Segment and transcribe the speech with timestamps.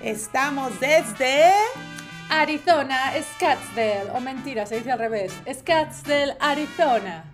[0.00, 1.50] Estamos desde
[2.30, 4.10] Arizona, Scottsdale.
[4.14, 5.32] O mentira, se dice al revés.
[5.52, 7.24] Scottsdale, Arizona.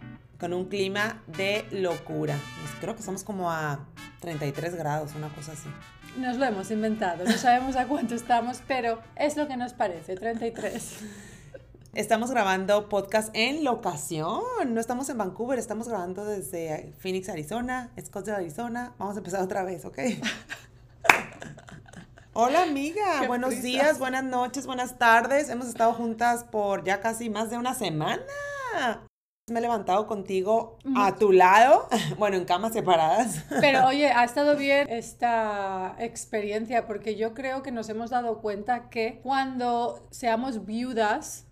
[0.40, 2.38] con un clima de locura.
[2.60, 3.86] Pues creo que estamos como a
[4.20, 5.68] 33 grados, una cosa así.
[6.16, 10.14] Nos lo hemos inventado, no sabemos a cuánto estamos, pero es lo que nos parece,
[10.14, 10.96] 33.
[11.94, 14.42] Estamos grabando podcast en locación.
[14.68, 18.94] No estamos en Vancouver, estamos grabando desde Phoenix, Arizona, Scottsdale, Arizona.
[18.98, 19.98] Vamos a empezar otra vez, ¿ok?
[22.36, 23.64] Hola amiga, Qué buenos prisas.
[23.64, 25.48] días, buenas noches, buenas tardes.
[25.48, 28.22] Hemos estado juntas por ya casi más de una semana.
[29.46, 31.88] Me he levantado contigo a tu lado,
[32.18, 33.44] bueno, en camas separadas.
[33.60, 38.88] Pero oye, ha estado bien esta experiencia porque yo creo que nos hemos dado cuenta
[38.88, 41.46] que cuando seamos viudas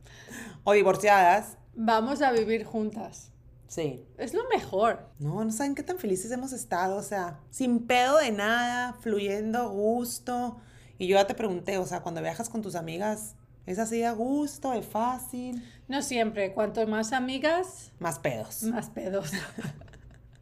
[0.65, 1.59] O divorciadas.
[1.75, 3.31] vamos a vivir juntas.
[3.69, 4.05] Sí.
[4.19, 5.11] Es lo mejor.
[5.19, 9.69] No, no saben qué tan felices hemos estado, o sea, sin pedo de nada, fluyendo
[9.71, 10.61] gusto.
[11.03, 13.35] Y yo ya te pregunté, o sea, cuando viajas con tus amigas,
[13.67, 15.61] ¿es así a gusto, es fácil?
[15.89, 18.63] No siempre, cuanto más amigas, Más pedos.
[18.63, 19.33] más pedos.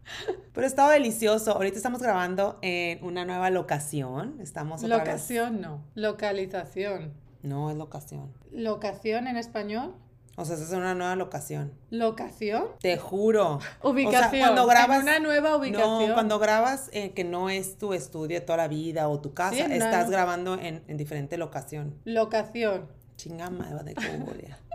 [0.53, 1.53] Pero ha estado delicioso.
[1.53, 4.39] Ahorita estamos grabando en una nueva locación.
[4.39, 7.15] Estamos otra vez- Locación no, localización.
[7.43, 8.31] No, es locación.
[8.53, 9.95] Locación en español.
[10.41, 11.73] O sea, es una nueva locación.
[11.91, 12.65] Locación.
[12.81, 13.59] Te juro.
[13.83, 14.25] Ubicación.
[14.27, 14.97] O sea, cuando grabas...
[14.97, 16.09] En una nueva ubicación.
[16.09, 19.35] No, cuando grabas eh, que no es tu estudio de toda la vida o tu
[19.35, 19.75] casa, Sí, no.
[19.75, 21.95] estás grabando en, en diferente locación.
[22.05, 22.89] Locación.
[23.17, 24.59] Chinga madre de Curia.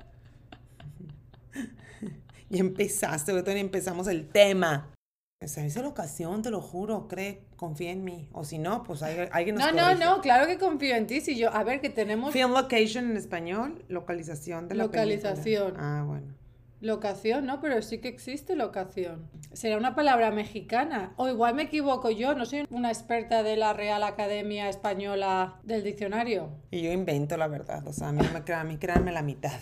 [2.47, 4.94] Y empezaste, ahorita empezamos el tema.
[5.45, 8.27] Esa es la ocasión, te lo juro, cree, confía en mí.
[8.33, 10.03] O si no, pues hay- alguien nos No, no, corrige.
[10.03, 11.21] no, claro que confío en ti.
[11.21, 15.05] Si yo, a ver, que tenemos Film location en español, localización de la película.
[15.05, 15.73] Localización.
[15.77, 16.33] Ah, bueno.
[16.81, 17.61] locación, ¿no?
[17.61, 19.27] Pero sí que existe locación.
[19.53, 21.13] Será una palabra mexicana.
[21.15, 25.83] O igual me equivoco yo, no soy una experta de la Real Academia Española del
[25.83, 26.49] diccionario.
[26.71, 29.23] Y yo invento la verdad, o sea, a mí no me a mí créanme la
[29.23, 29.59] mitad.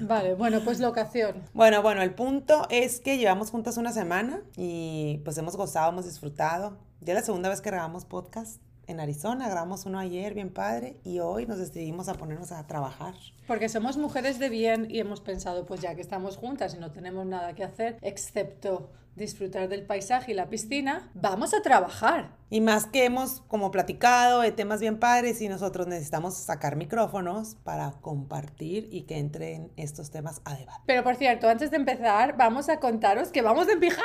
[0.00, 1.42] Vale, bueno, pues locación.
[1.52, 6.04] Bueno, bueno, el punto es que llevamos juntas una semana y pues hemos gozado, hemos
[6.04, 6.78] disfrutado.
[7.00, 10.96] Ya es la segunda vez que grabamos podcast en Arizona, grabamos uno ayer, bien padre,
[11.04, 13.14] y hoy nos decidimos a ponernos a trabajar.
[13.46, 16.90] Porque somos mujeres de bien y hemos pensado, pues ya que estamos juntas y no
[16.90, 22.36] tenemos nada que hacer, excepto disfrutar del paisaje y la piscina, vamos a trabajar.
[22.48, 27.56] Y más que hemos como platicado de temas bien padres y nosotros necesitamos sacar micrófonos
[27.62, 30.80] para compartir y que entren estos temas a debate.
[30.86, 34.04] Pero por cierto, antes de empezar, vamos a contaros que vamos en pijama.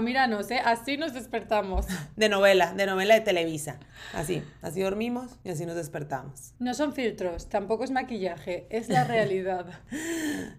[0.00, 0.60] Míranos, ¿eh?
[0.64, 1.86] Así nos despertamos.
[2.16, 3.80] De novela, de novela de Televisa.
[4.14, 6.54] Así, así dormimos y así nos despertamos.
[6.60, 9.66] No son filtros, tampoco es maquillaje, es la realidad.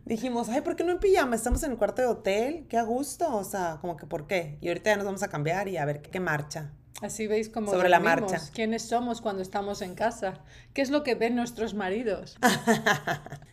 [0.05, 1.35] Dijimos, ay, ¿por qué no en pijama?
[1.35, 4.57] Estamos en el cuarto de hotel, qué a gusto, o sea, como que ¿por qué?
[4.61, 6.73] Y ahorita ya nos vamos a cambiar y a ver qué, qué marcha.
[7.01, 8.51] Así veis cómo Sobre la dormimos, marcha.
[8.53, 10.41] quiénes somos cuando estamos en casa,
[10.73, 12.37] qué es lo que ven nuestros maridos.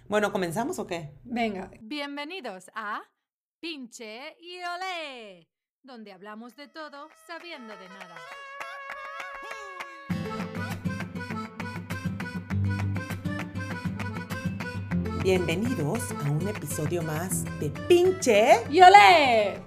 [0.08, 1.10] Bueno, ¿comenzamos o qué?
[1.25, 3.03] Venga, Bienvenidos a
[3.59, 5.49] Pinche y Olé,
[5.83, 8.17] donde hablamos de todo sabiendo de nada.
[15.22, 18.62] Bienvenidos a un episodio más de Pinche.
[18.71, 19.62] ¡Yole!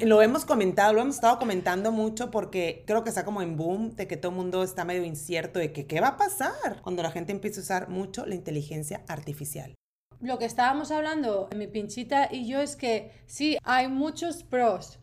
[0.00, 3.94] Lo hemos comentado, lo hemos estado comentando mucho porque creo que está como en boom
[3.94, 7.04] de que todo el mundo está medio incierto de que qué va a pasar cuando
[7.04, 9.76] la gente empiece a usar mucho la inteligencia artificial.
[10.20, 14.98] Lo que estábamos hablando, mi pinchita y yo, es que sí, hay muchos pros,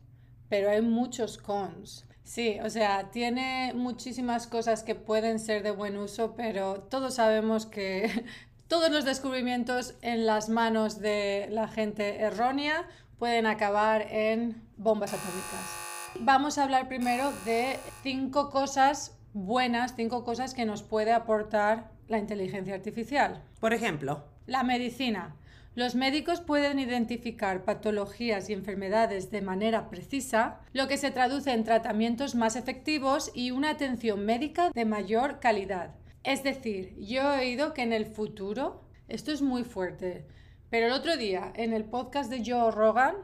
[0.50, 2.06] pero hay muchos cons.
[2.24, 7.66] Sí, o sea, tiene muchísimas cosas que pueden ser de buen uso, pero todos sabemos
[7.66, 8.26] que
[8.68, 12.86] todos los descubrimientos en las manos de la gente errónea
[13.18, 15.86] pueden acabar en bombas atómicas.
[16.20, 22.18] Vamos a hablar primero de cinco cosas buenas, cinco cosas que nos puede aportar la
[22.18, 23.44] inteligencia artificial.
[23.60, 25.36] Por ejemplo, La medicina.
[25.74, 31.64] Los médicos pueden identificar patologías y enfermedades de manera precisa, lo que se traduce en
[31.64, 35.96] tratamientos más efectivos y una atención médica de mayor calidad.
[36.24, 40.26] Es decir, yo he oído que en el futuro, esto es muy fuerte,
[40.70, 43.16] pero el otro día en el podcast de Joe Rogan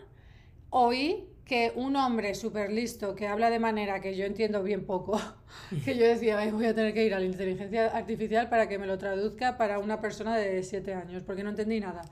[0.72, 5.19] oí que un hombre súper listo que habla de manera que yo entiendo bien poco,
[5.83, 8.80] que yo decía, "Ay, voy a tener que ir a la inteligencia artificial para que
[8.80, 12.03] me lo traduzca para una persona de 7 años, porque no entendí nada.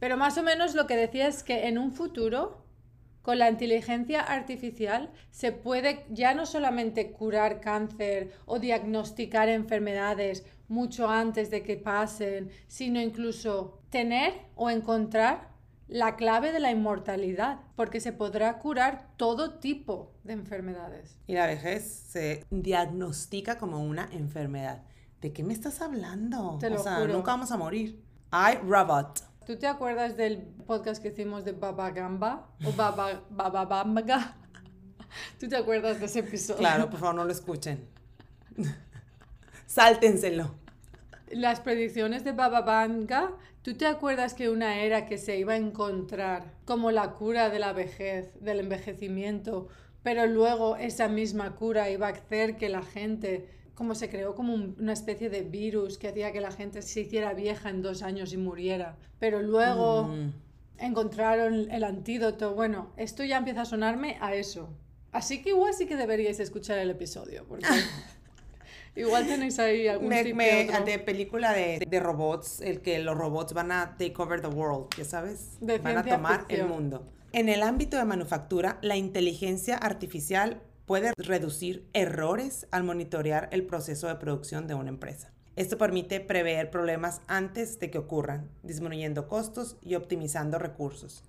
[0.00, 2.64] Pero más o menos lo que decía es que en un futuro,
[3.22, 11.08] con la inteligencia artificial, se puede ya no solamente curar cáncer o diagnosticar enfermedades mucho
[11.08, 15.49] antes de que pasen, sino incluso tener o encontrar
[15.90, 21.16] la clave de la inmortalidad, porque se podrá curar todo tipo de enfermedades.
[21.26, 24.82] Y la vejez se diagnostica como una enfermedad.
[25.20, 26.58] ¿De qué me estás hablando?
[26.60, 27.12] Te lo o sea, juro.
[27.12, 28.00] nunca vamos a morir.
[28.32, 29.24] I, Robot.
[29.44, 32.48] ¿Tú te acuerdas del podcast que hicimos de Baba Gamba?
[32.64, 34.36] O Baba, Baba Bamba?
[35.40, 36.60] ¿Tú te acuerdas de ese episodio?
[36.60, 37.84] Claro, por favor, no lo escuchen.
[39.66, 40.54] Sáltenselo.
[41.30, 43.32] Las predicciones de Baba Vanga,
[43.62, 47.60] ¿tú te acuerdas que una era que se iba a encontrar como la cura de
[47.60, 49.68] la vejez, del envejecimiento,
[50.02, 54.54] pero luego esa misma cura iba a hacer que la gente, como se creó como
[54.54, 58.02] un- una especie de virus que hacía que la gente se hiciera vieja en dos
[58.02, 60.32] años y muriera, pero luego Mm.
[60.78, 62.54] encontraron el antídoto?
[62.54, 64.68] Bueno, esto ya empieza a sonarme a eso.
[65.12, 67.66] Así que igual sí que deberíais escuchar el episodio, porque
[68.96, 70.84] igual tenéis ahí algún Me, otro.
[70.84, 74.88] de película de, de robots, el que los robots van a take over the world,
[74.96, 77.06] ya sabes, De van a tomar el mundo.
[77.32, 84.08] En el ámbito de manufactura, la inteligencia artificial puede reducir errores al monitorear el proceso
[84.08, 85.32] de producción de una empresa.
[85.54, 91.22] Esto permite prever problemas antes de que ocurran, disminuyendo costos y optimizando recursos.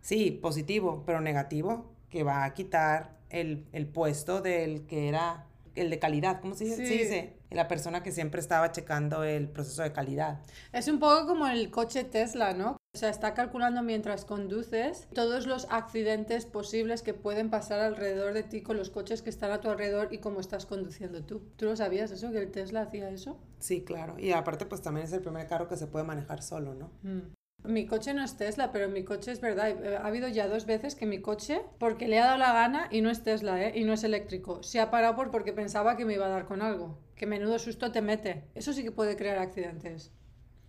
[0.00, 5.90] Sí, positivo, pero negativo, que va a quitar el, el puesto del que era el
[5.90, 6.40] de calidad.
[6.40, 6.86] ¿Cómo se dice?
[6.86, 7.54] Sí.
[7.54, 10.40] La persona que siempre estaba checando el proceso de calidad.
[10.72, 12.76] Es un poco como el coche Tesla, ¿no?
[12.92, 18.42] O sea, está calculando mientras conduces todos los accidentes posibles que pueden pasar alrededor de
[18.42, 21.40] ti con los coches que están a tu alrededor y cómo estás conduciendo tú.
[21.56, 22.32] ¿Tú lo sabías eso?
[22.32, 23.38] ¿Que el Tesla hacía eso?
[23.60, 24.16] Sí, claro.
[24.18, 26.90] Y aparte, pues también es el primer carro que se puede manejar solo, ¿no?
[27.02, 27.32] Mm.
[27.64, 29.68] Mi coche no es Tesla, pero mi coche es verdad.
[29.68, 32.88] Eh, Ha habido ya dos veces que mi coche, porque le ha dado la gana
[32.90, 33.72] y no es Tesla, ¿eh?
[33.78, 34.62] Y no es eléctrico.
[34.62, 36.98] Se ha parado por porque pensaba que me iba a dar con algo.
[37.16, 38.44] Que menudo susto te mete.
[38.54, 40.10] Eso sí que puede crear accidentes.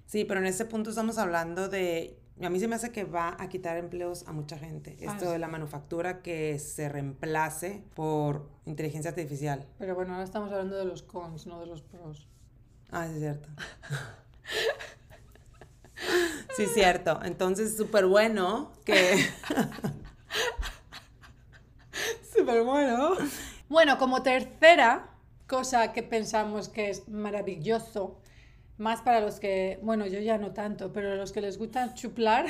[0.05, 2.17] Sí, pero en ese punto estamos hablando de...
[2.41, 4.97] A mí se me hace que va a quitar empleos a mucha gente.
[5.01, 5.31] Ah, Esto sí.
[5.31, 9.65] de la manufactura que se reemplace por inteligencia artificial.
[9.77, 12.27] Pero bueno, ahora estamos hablando de los cons, no de los pros.
[12.89, 13.47] Ah, es cierto.
[16.55, 17.19] Sí, cierto.
[17.23, 19.15] Entonces, súper bueno que...
[22.35, 23.15] súper bueno.
[23.69, 25.09] Bueno, como tercera
[25.47, 28.21] cosa que pensamos que es maravilloso,
[28.77, 32.47] más para los que, bueno, yo ya no tanto, pero los que les gusta chuplar,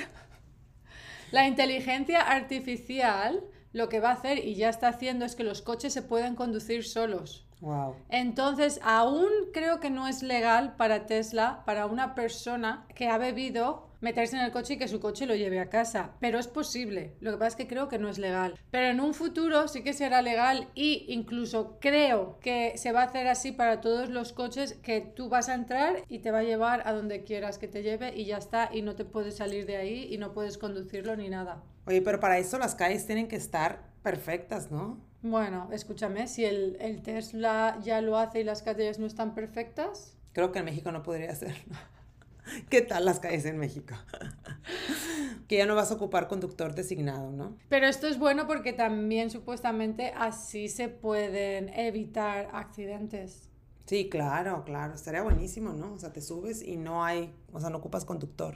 [1.31, 3.43] la inteligencia artificial
[3.73, 6.35] lo que va a hacer y ya está haciendo es que los coches se pueden
[6.35, 7.47] conducir solos.
[7.61, 7.95] Wow.
[8.09, 13.91] Entonces, aún creo que no es legal para Tesla, para una persona que ha bebido,
[14.01, 16.15] meterse en el coche y que su coche lo lleve a casa.
[16.19, 17.15] Pero es posible.
[17.19, 18.55] Lo que pasa es que creo que no es legal.
[18.71, 23.05] Pero en un futuro sí que será legal y incluso creo que se va a
[23.05, 26.43] hacer así para todos los coches que tú vas a entrar y te va a
[26.43, 29.65] llevar a donde quieras que te lleve y ya está y no te puedes salir
[29.67, 31.63] de ahí y no puedes conducirlo ni nada.
[31.85, 35.10] Oye, pero para eso las calles tienen que estar perfectas, ¿no?
[35.21, 40.17] Bueno, escúchame, si el, el Tesla ya lo hace y las calles no están perfectas,
[40.33, 41.75] Creo que en México no podría hacerlo.
[42.69, 43.95] ¿Qué tal las calles en México?
[45.47, 47.57] que ya no vas a ocupar conductor designado, ¿no?
[47.69, 53.49] Pero esto es bueno porque también supuestamente así se pueden evitar accidentes.
[53.85, 54.93] Sí, claro, claro.
[54.93, 55.93] Estaría buenísimo, ¿no?
[55.93, 58.55] O sea, te subes y no hay, o sea, no ocupas conductor.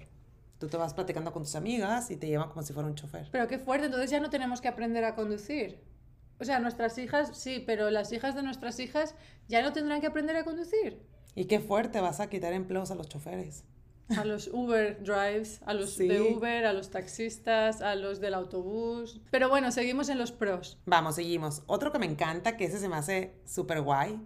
[0.59, 3.27] Tú te vas platicando con tus amigas y te llevan como si fuera un chofer.
[3.31, 5.81] Pero qué fuerte, entonces ya no tenemos que aprender a conducir.
[6.39, 9.15] O sea, nuestras hijas sí, pero las hijas de nuestras hijas
[9.47, 10.99] ya no tendrán que aprender a conducir.
[11.33, 13.63] Y qué fuerte, vas a quitar empleos a los choferes.
[14.17, 16.07] A los Uber drives, a los Sí.
[16.07, 19.19] de Uber, a los taxistas, a los del autobús.
[19.31, 20.77] Pero bueno, seguimos en los pros.
[20.85, 21.63] Vamos, seguimos.
[21.65, 24.21] Otro que me encanta, que ese se me hace súper guay,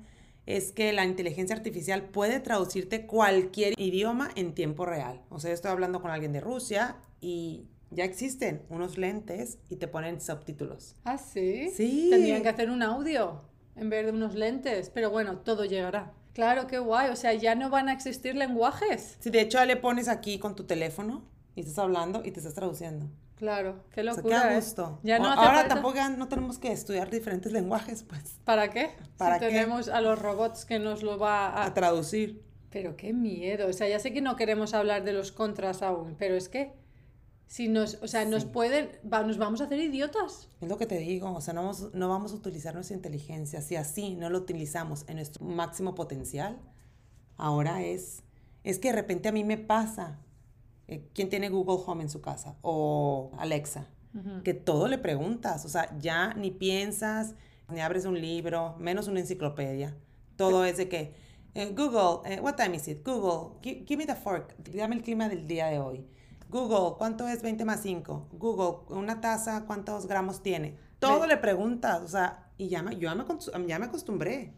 [0.45, 5.21] es que la inteligencia artificial puede traducirte cualquier idioma en tiempo real.
[5.29, 9.77] O sea, yo estoy hablando con alguien de Rusia y ya existen unos lentes y
[9.77, 10.95] te ponen subtítulos.
[11.05, 11.69] ¿Ah, sí?
[11.75, 12.07] Sí.
[12.09, 13.41] Tendrían que hacer un audio
[13.75, 14.89] en vez de unos lentes.
[14.89, 16.13] Pero bueno, todo llegará.
[16.33, 17.09] Claro, qué guay.
[17.09, 19.17] O sea, ya no van a existir lenguajes.
[19.19, 21.23] Si de hecho le pones aquí con tu teléfono
[21.55, 23.07] y estás hablando y te estás traduciendo.
[23.35, 24.41] Claro, qué O sea, locura.
[24.43, 24.55] qué ¿eh?
[24.57, 24.99] gusto.
[25.01, 28.69] Ya no O- hace Ahora falta- tampoco no tenemos que estudiar diferentes lenguajes, pues, ¿Para
[28.69, 28.91] qué?
[29.17, 29.45] ¿Para si qué?
[29.47, 31.73] tenemos a los robots que nos lo va a a...
[31.73, 32.43] traducir.
[32.69, 33.67] Pero qué miedo.
[33.67, 36.73] O sea, ya sé que no queremos hablar de los contras aún, pero es que
[37.49, 38.49] si nos, o sea, nos Sí.
[38.53, 40.47] pueden, va- nos vamos a hacer idiotas.
[40.61, 43.59] Es lo que te digo, o sea, no vamos, no vamos a utilizar nuestra inteligencia.
[43.61, 46.59] Si así no lo utilizamos en nuestro máximo potencial,
[47.37, 48.21] ahora es,
[48.63, 50.19] es que de repente a mí me pasa,
[50.87, 52.55] eh, ¿quién tiene Google Home en su casa?
[52.61, 53.87] O Alexa,
[54.43, 57.35] que todo le preguntas, o sea, ya ni piensas,
[57.71, 59.95] ni abres un libro, menos una enciclopedia.
[60.35, 61.13] Todo es de que,
[61.53, 63.03] eh, Google, eh, what time is it?
[63.05, 66.05] Google, gi- give me the fork, dame el clima del día de hoy.
[66.49, 68.27] Google, ¿cuánto es 20 más 5?
[68.33, 70.75] Google, una taza, ¿cuántos gramos tiene?
[70.99, 74.53] Todo le preguntas, o sea, y ya me, yo ya me, acos- ya me acostumbré.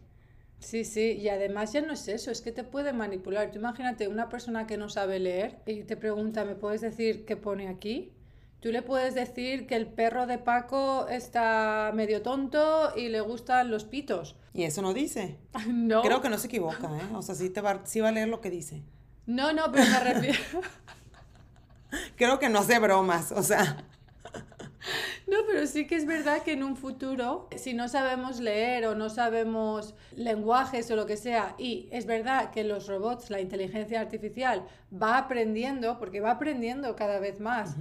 [0.58, 3.50] Sí, sí, y además ya no es eso, es que te puede manipular.
[3.50, 7.36] Tú imagínate una persona que no sabe leer y te pregunta, ¿me puedes decir qué
[7.36, 8.12] pone aquí?
[8.60, 13.70] Tú le puedes decir que el perro de Paco está medio tonto y le gustan
[13.72, 14.36] los pitos.
[14.54, 15.36] Y eso no dice.
[15.66, 16.00] No.
[16.02, 17.02] Creo que no se equivoca, ¿eh?
[17.14, 18.82] O sea, sí, te va, sí va a leer lo que dice.
[19.26, 20.38] No, no, pero me refiero...
[22.16, 23.84] Creo que no hace bromas, o sea.
[25.28, 28.94] No, pero sí que es verdad que en un futuro, si no sabemos leer o
[28.94, 34.00] no sabemos lenguajes o lo que sea, y es verdad que los robots, la inteligencia
[34.00, 37.76] artificial, va aprendiendo, porque va aprendiendo cada vez más,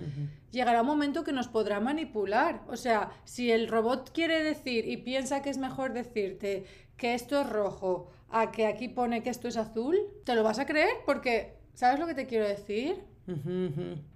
[0.51, 2.61] llegará un momento que nos podrá manipular.
[2.67, 6.65] O sea, si el robot quiere decir y piensa que es mejor decirte
[6.95, 10.59] que esto es rojo a que aquí pone que esto es azul, ¿te lo vas
[10.59, 10.93] a creer?
[11.05, 13.10] Porque, ¿sabes lo que te quiero decir?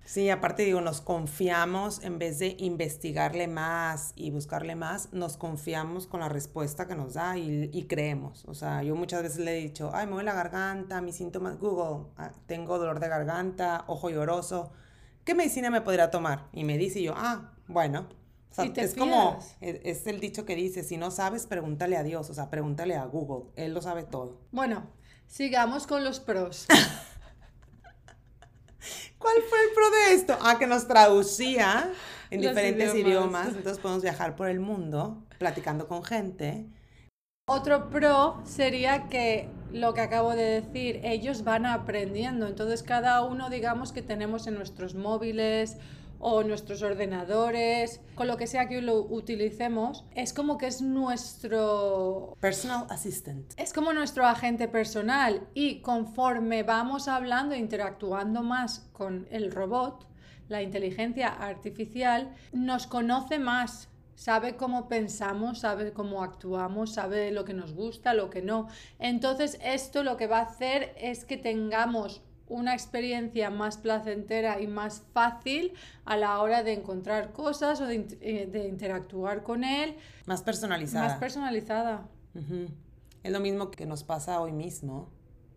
[0.03, 6.07] Sí, aparte digo, nos confiamos en vez de investigarle más y buscarle más, nos confiamos
[6.07, 8.45] con la respuesta que nos da y, y creemos.
[8.45, 11.59] O sea, yo muchas veces le he dicho, ay, me duele la garganta, mis síntomas,
[11.59, 14.71] Google, ah, tengo dolor de garganta, ojo lloroso,
[15.23, 16.47] ¿qué medicina me podría tomar?
[16.53, 18.07] Y me dice y yo, ah, bueno.
[18.51, 21.97] O sea, te es como, es, es el dicho que dice, si no sabes, pregúntale
[21.97, 24.39] a Dios, o sea, pregúntale a Google, Él lo sabe todo.
[24.51, 24.87] Bueno,
[25.27, 26.65] sigamos con los pros.
[29.25, 30.37] ¿Cuál fue el pro de esto?
[30.39, 31.91] Ah, que nos traducía
[32.29, 33.07] en Los diferentes idiomas.
[33.07, 33.47] idiomas.
[33.47, 36.67] Entonces podemos viajar por el mundo platicando con gente.
[37.47, 42.45] Otro pro sería que lo que acabo de decir, ellos van aprendiendo.
[42.45, 45.77] Entonces cada uno, digamos que tenemos en nuestros móviles
[46.19, 52.35] o nuestros ordenadores, con lo que sea que lo utilicemos, es como que es nuestro
[52.39, 53.53] Personal assistant.
[53.57, 60.07] es como nuestro agente personal y conforme vamos hablando e interactuando más con el robot,
[60.47, 67.53] la inteligencia artificial nos conoce más, sabe cómo pensamos, sabe cómo actuamos, sabe lo que
[67.53, 68.67] nos gusta, lo que no.
[68.99, 74.67] Entonces esto lo que va a hacer es que tengamos una experiencia más placentera y
[74.67, 75.73] más fácil
[76.05, 81.07] a la hora de encontrar cosas o de, eh, de interactuar con él, Más personalizada.
[81.09, 82.07] más personalizada.
[83.23, 85.09] Es lo mismo que nos pasa hoy mismo,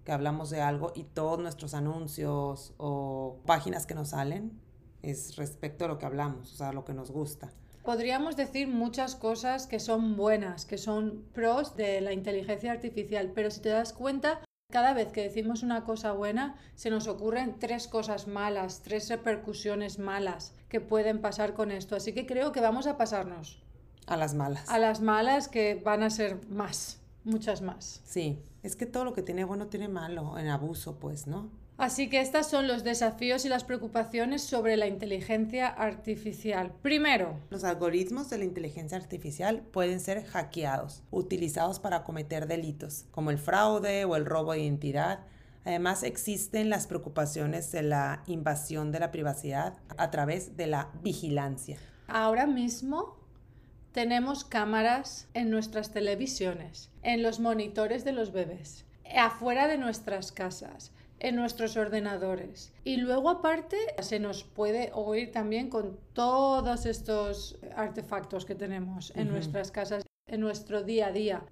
[0.05, 4.59] que hablamos de algo y todos nuestros anuncios o páginas que nos salen
[5.03, 7.51] es respecto a lo que hablamos, o sea, lo que nos gusta.
[7.85, 13.51] Podríamos decir muchas cosas que son buenas, que son pros de la inteligencia artificial, pero
[13.51, 17.89] si te das cuenta, cada vez que decimos una cosa buena, se nos ocurren tres
[17.89, 21.97] cosas malas, tres repercusiones malas que pueden pasar con esto.
[21.97, 23.63] Así que creo que vamos a pasarnos
[24.07, 24.69] A las malas.
[24.69, 28.03] a las malas que van a ser más, muchas más.
[28.05, 31.49] Sí, es que todo lo que tiene bueno tiene malo, en abuso, pues, ¿no?
[31.79, 36.73] Así que estos son los desafíos y las preocupaciones sobre la inteligencia artificial.
[36.83, 43.31] Primero, Los algoritmos de la inteligencia artificial pueden ser hackeados, utilizados para cometer delitos, como
[43.31, 45.21] el fraude o el robo de identidad.
[45.65, 51.79] Además, existen las preocupaciones de la invasión de la privacidad a través de la vigilancia.
[52.09, 53.17] Ahora mismo
[53.93, 58.85] tenemos cámaras en nuestras televisiones, en los monitores de los bebés,
[59.17, 62.73] afuera de nuestras casas, en nuestros ordenadores.
[62.85, 69.29] Y luego aparte se nos puede oír también con todos estos artefactos que tenemos en
[69.29, 71.45] nuestras casas, en nuestro día a día.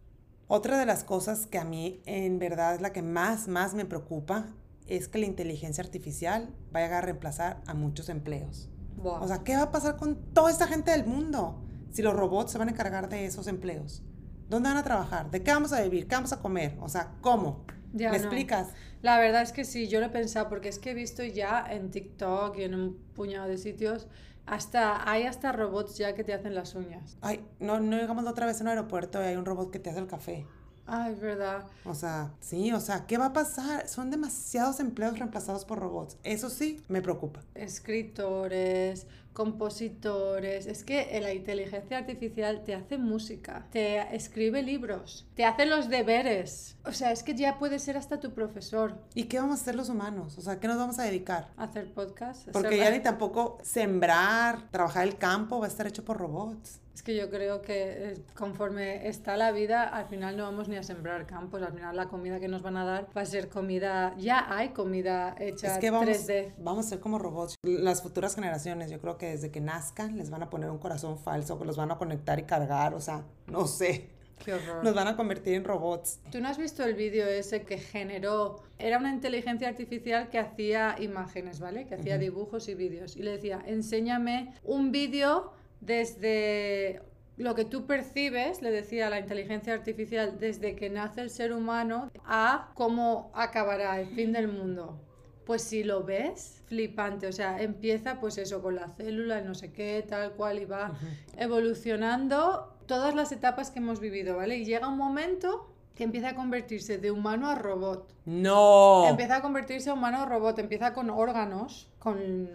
[0.48, 3.84] Otra de las cosas que a mí en verdad es la que más, más me
[3.84, 4.46] preocupa
[4.86, 8.68] es que la inteligencia artificial vaya a reemplazar a muchos empleos.
[9.02, 12.52] O sea, ¿qué va a pasar con toda esta gente del mundo si los robots
[12.52, 14.02] se van a encargar de esos empleos?
[14.48, 15.30] ¿Dónde van a trabajar?
[15.30, 16.06] ¿De qué vamos a vivir?
[16.06, 16.76] ¿Qué vamos a comer?
[16.80, 17.64] O sea, ¿cómo?
[17.92, 18.24] Ya ¿Me no.
[18.24, 18.68] explicas?
[19.02, 21.64] La verdad es que sí, yo lo he pensado porque es que he visto ya
[21.68, 24.06] en TikTok y en un puñado de sitios,
[24.46, 27.16] hasta hay hasta robots ya que te hacen las uñas.
[27.20, 29.78] Ay, no, no llegamos la otra vez a un aeropuerto y hay un robot que
[29.78, 30.46] te hace el café.
[30.86, 31.66] Ay, es verdad.
[31.84, 33.88] O sea, sí, o sea, ¿qué va a pasar?
[33.88, 36.16] Son demasiados empleos reemplazados por robots.
[36.22, 37.40] Eso sí, me preocupa.
[37.54, 40.66] Escritores, compositores.
[40.66, 46.76] Es que la inteligencia artificial te hace música, te escribe libros, te hace los deberes.
[46.84, 48.98] O sea, es que ya puede ser hasta tu profesor.
[49.14, 50.38] ¿Y qué vamos a hacer los humanos?
[50.38, 51.50] O sea, ¿qué nos vamos a dedicar?
[51.56, 52.48] Hacer podcast.
[52.50, 56.80] Porque hacer- ya ni tampoco sembrar, trabajar el campo va a estar hecho por robots.
[56.96, 60.76] Es que yo creo que eh, conforme está la vida, al final no vamos ni
[60.76, 61.60] a sembrar campos.
[61.60, 64.14] Al final la comida que nos van a dar va a ser comida.
[64.16, 66.54] Ya hay comida hecha Es que vamos, 3D.
[66.56, 67.56] vamos a ser como robots.
[67.64, 71.18] Las futuras generaciones, yo creo que desde que nazcan les van a poner un corazón
[71.18, 74.08] falso, que los van a conectar y cargar, o sea, no sé.
[74.42, 74.82] Qué horror.
[74.82, 76.20] Nos van a convertir en robots.
[76.32, 78.62] ¿Tú no has visto el vídeo ese que generó?
[78.78, 81.86] Era una inteligencia artificial que hacía imágenes, ¿vale?
[81.86, 82.22] Que hacía Ujú.
[82.24, 83.16] dibujos y vídeos.
[83.16, 87.02] Y le decía, enséñame un vídeo desde
[87.36, 92.10] lo que tú percibes, le decía la inteligencia artificial, desde que nace el ser humano
[92.24, 94.98] a cómo acabará el fin del mundo.
[95.44, 99.72] Pues si lo ves, flipante, o sea, empieza pues eso con la célula, no sé
[99.72, 100.92] qué, tal cual, y va
[101.36, 104.56] evolucionando todas las etapas que hemos vivido, ¿vale?
[104.56, 108.12] Y llega un momento que empieza a convertirse de humano a robot.
[108.24, 109.06] No.
[109.08, 112.48] Empieza a convertirse de humano a robot, empieza con órganos, con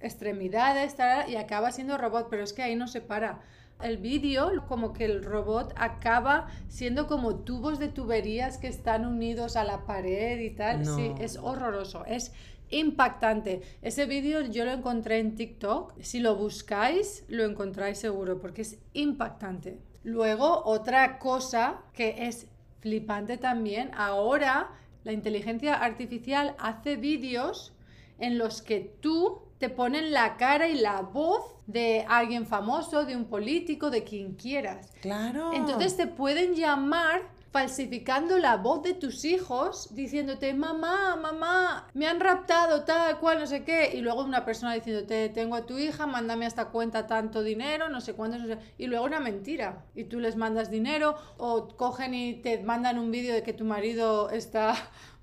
[0.00, 0.96] extremidades,
[1.28, 3.40] y acaba siendo robot, pero es que ahí no se para.
[3.82, 9.56] El vídeo, como que el robot acaba siendo como tubos de tuberías que están unidos
[9.56, 10.82] a la pared y tal.
[10.82, 10.96] No.
[10.96, 12.32] Sí, es horroroso, es
[12.68, 13.62] impactante.
[13.80, 15.94] Ese vídeo yo lo encontré en TikTok.
[16.02, 19.78] Si lo buscáis, lo encontráis seguro, porque es impactante.
[20.04, 22.48] Luego, otra cosa que es
[22.80, 24.70] flipante también, ahora
[25.04, 27.72] la inteligencia artificial hace vídeos
[28.20, 33.14] en los que tú te ponen la cara y la voz de alguien famoso, de
[33.14, 34.92] un político, de quien quieras.
[35.02, 35.52] Claro.
[35.52, 42.20] Entonces te pueden llamar falsificando la voz de tus hijos, diciéndote, mamá, mamá, me han
[42.20, 46.06] raptado, tal cual, no sé qué, y luego una persona diciéndote, tengo a tu hija,
[46.06, 49.84] mándame a esta cuenta tanto dinero, no sé cuánto, no sé, y luego una mentira,
[49.96, 53.64] y tú les mandas dinero, o cogen y te mandan un vídeo de que tu
[53.64, 54.74] marido está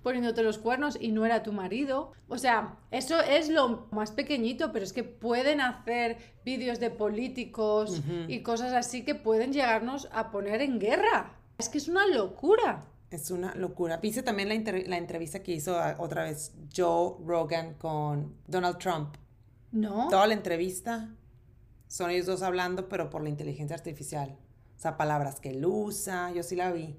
[0.04, 2.12] poniéndote los cuernos y no era tu marido.
[2.27, 8.01] O sea, eso es lo más pequeñito, pero es que pueden hacer vídeos de políticos
[8.27, 11.34] y cosas así que pueden llegarnos a poner en guerra.
[11.58, 12.86] Es que es una locura.
[13.10, 13.98] Es una locura.
[13.98, 19.16] Viste también la, la entrevista que hizo ah, otra vez Joe Rogan con Donald Trump.
[19.72, 20.08] ¿No?
[20.10, 21.10] Toda la entrevista
[21.88, 24.38] son ellos dos hablando, pero por la inteligencia artificial.
[24.77, 26.96] O sea, palabras que él usa, yo sí la vi.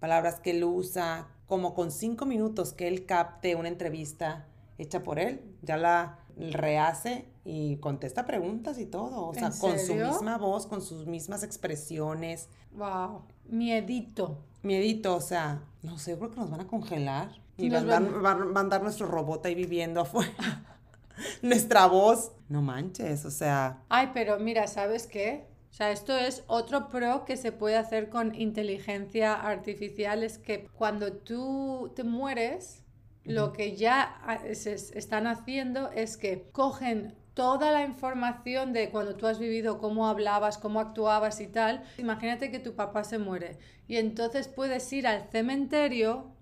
[0.00, 4.46] Palabras que él usa, como con cinco minutos que él capte una entrevista
[4.78, 9.28] hecha por él, ya la rehace y contesta preguntas y todo.
[9.28, 12.48] O sea, ¿En con su misma voz, con sus mismas expresiones.
[12.72, 13.22] Wow.
[13.48, 14.38] Miedito.
[14.62, 18.22] Miedito, o sea, no sé, creo que nos van a congelar y Nos van, van-
[18.22, 20.32] van a mandar nuestro robot ahí viviendo afuera.
[21.42, 22.32] Nuestra voz.
[22.48, 25.46] No manches, o sea, Ay, pero mira, ¿sabes qué?
[25.74, 30.68] O sea, esto es otro pro que se puede hacer con inteligencia artificial, es que
[30.68, 32.84] cuando tú te mueres,
[33.24, 38.90] lo que ya ah, se es- están haciendo es que cogen toda la información de
[38.90, 41.82] cuando tú has vivido, cómo hablabas, cómo actuabas y tal.
[41.98, 43.58] Imagínate que tu papá se muere
[43.88, 46.33] y entonces puedes ir al cementerio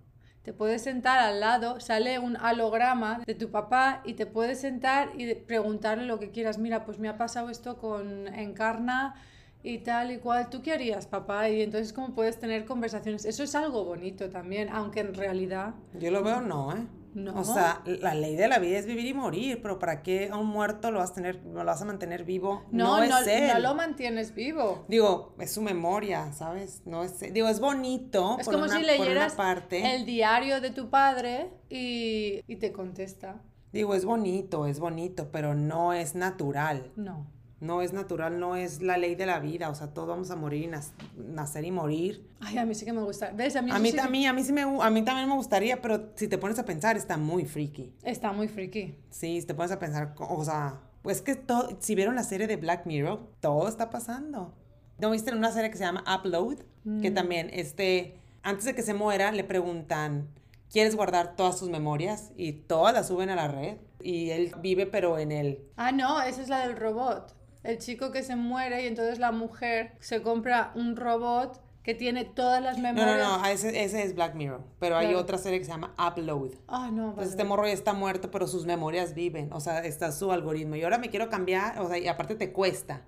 [0.42, 5.11] te puedes sentar al lado, sale un holograma de tu papá y te puedes sentar
[5.16, 6.59] y preguntarle lo que quieras.
[6.59, 9.14] Mira, pues me ha pasado esto con Encarna
[9.62, 10.50] y tal y cual.
[10.50, 11.48] ¿Tú qué harías, papá?
[11.48, 13.24] Y entonces cómo puedes tener conversaciones.
[13.24, 16.87] Eso es algo bonito también, aunque en realidad yo lo veo no, ¿eh?
[17.14, 17.38] No.
[17.38, 20.37] O sea, la ley de la vida es vivir y morir, pero ¿para qué a
[20.38, 22.64] un muerto lo vas a tener, lo vas a mantener vivo?
[22.70, 23.48] no, no, es él.
[23.53, 24.85] no lo mantienes vivo.
[24.88, 26.83] Digo, es su memoria, ¿sabes?
[26.87, 28.37] No es, digo, es bonito.
[28.38, 29.94] Es por como una- si leyeras parte.
[29.94, 33.42] el diario de tu padre y, y te contesta.
[33.72, 36.92] Digo, es bonito, es bonito, pero no es natural.
[36.96, 37.27] No.
[37.62, 39.70] No es natural, no es la ley de la vida.
[39.70, 42.29] O sea, todos vamos a morir, y nac- nacer y morir.
[42.40, 43.31] Ay, a mí sí que me gusta.
[43.31, 43.55] ¿Ves?
[43.55, 45.37] A mí, A mí, sí que- también, a mí sí me, a mí también me
[45.37, 47.94] gustaría, pero si te pones a pensar, está muy friki.
[48.03, 48.96] Está muy friki.
[49.11, 52.48] Sí, si te pones a pensar, o sea, pues que todo, si vieron la serie
[52.48, 54.53] de Black Mirror, todo está pasando.
[54.98, 56.59] ¿No viste una serie que se llama Upload?
[57.01, 60.27] Que también, este, antes de que se muera, le preguntan,
[60.68, 62.33] ¿quieres guardar todas tus memorias?
[62.37, 63.77] Y todas las suben a la red.
[64.03, 65.61] Y él vive, pero en el...
[65.77, 67.37] Ah, no, esa es la del robot.
[67.62, 72.25] El chico que se muere y entonces la mujer se compra un robot que tiene
[72.25, 73.18] todas las No, memorias.
[73.18, 74.62] no, no, ese, ese es Black Mirror.
[74.79, 76.53] Pero hay otra serie que se llama Upload.
[76.68, 79.53] Ah, no, Entonces este morro ya está muerto, pero sus memorias viven.
[79.53, 80.77] O sea, está su algoritmo.
[80.77, 83.03] Y ahora me quiero cambiar, o sea, y aparte te cuesta.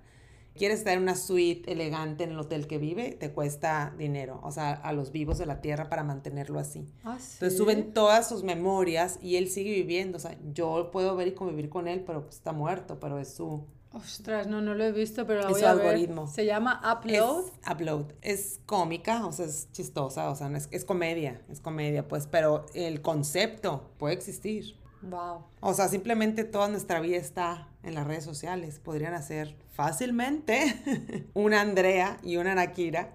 [0.57, 4.41] Quieres estar en una suite elegante en el hotel que vive, te cuesta dinero.
[4.45, 6.87] O sea, a los vivos de la tierra para mantenerlo así.
[7.03, 7.33] Ah, ¿sí?
[7.35, 10.17] Entonces suben todas sus memorias y él sigue viviendo.
[10.17, 13.35] O sea, yo puedo ver y convivir con él, pero pues, está muerto, pero es
[13.35, 13.67] su...
[13.95, 15.87] Ostras, no, no lo he visto, pero la voy su a ver.
[15.87, 16.27] algoritmo.
[16.27, 17.45] Se llama Upload.
[17.47, 18.07] Es upload.
[18.23, 22.67] Es cómica, o sea, es chistosa, o sea, es, es comedia, es comedia, pues, pero
[22.75, 24.77] el concepto puede existir.
[25.03, 25.45] Wow.
[25.61, 28.81] O sea, simplemente toda nuestra vida está en las redes sociales.
[28.81, 33.11] Podrían hacer fácilmente una Andrea y una Nakira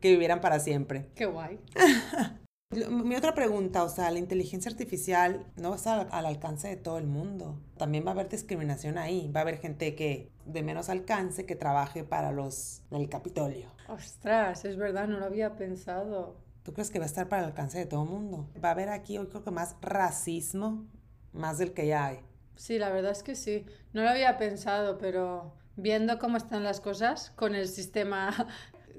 [0.00, 1.08] que vivieran para siempre.
[1.14, 1.58] Qué guay.
[2.70, 6.68] Mi otra pregunta, o sea, la inteligencia artificial no va a estar al, al alcance
[6.68, 7.58] de todo el mundo.
[7.76, 9.28] También va a haber discriminación ahí.
[9.34, 13.72] Va a haber gente que de menos alcance que trabaje para los del Capitolio.
[13.88, 16.36] Ostras, es verdad, no lo había pensado.
[16.62, 18.48] ¿Tú crees que va a estar para el alcance de todo el mundo?
[18.62, 20.86] Va a haber aquí, hoy creo que más racismo,
[21.32, 22.20] más del que ya hay.
[22.54, 23.66] Sí, la verdad es que sí.
[23.92, 28.48] No lo había pensado, pero Viendo cómo están las cosas con el sistema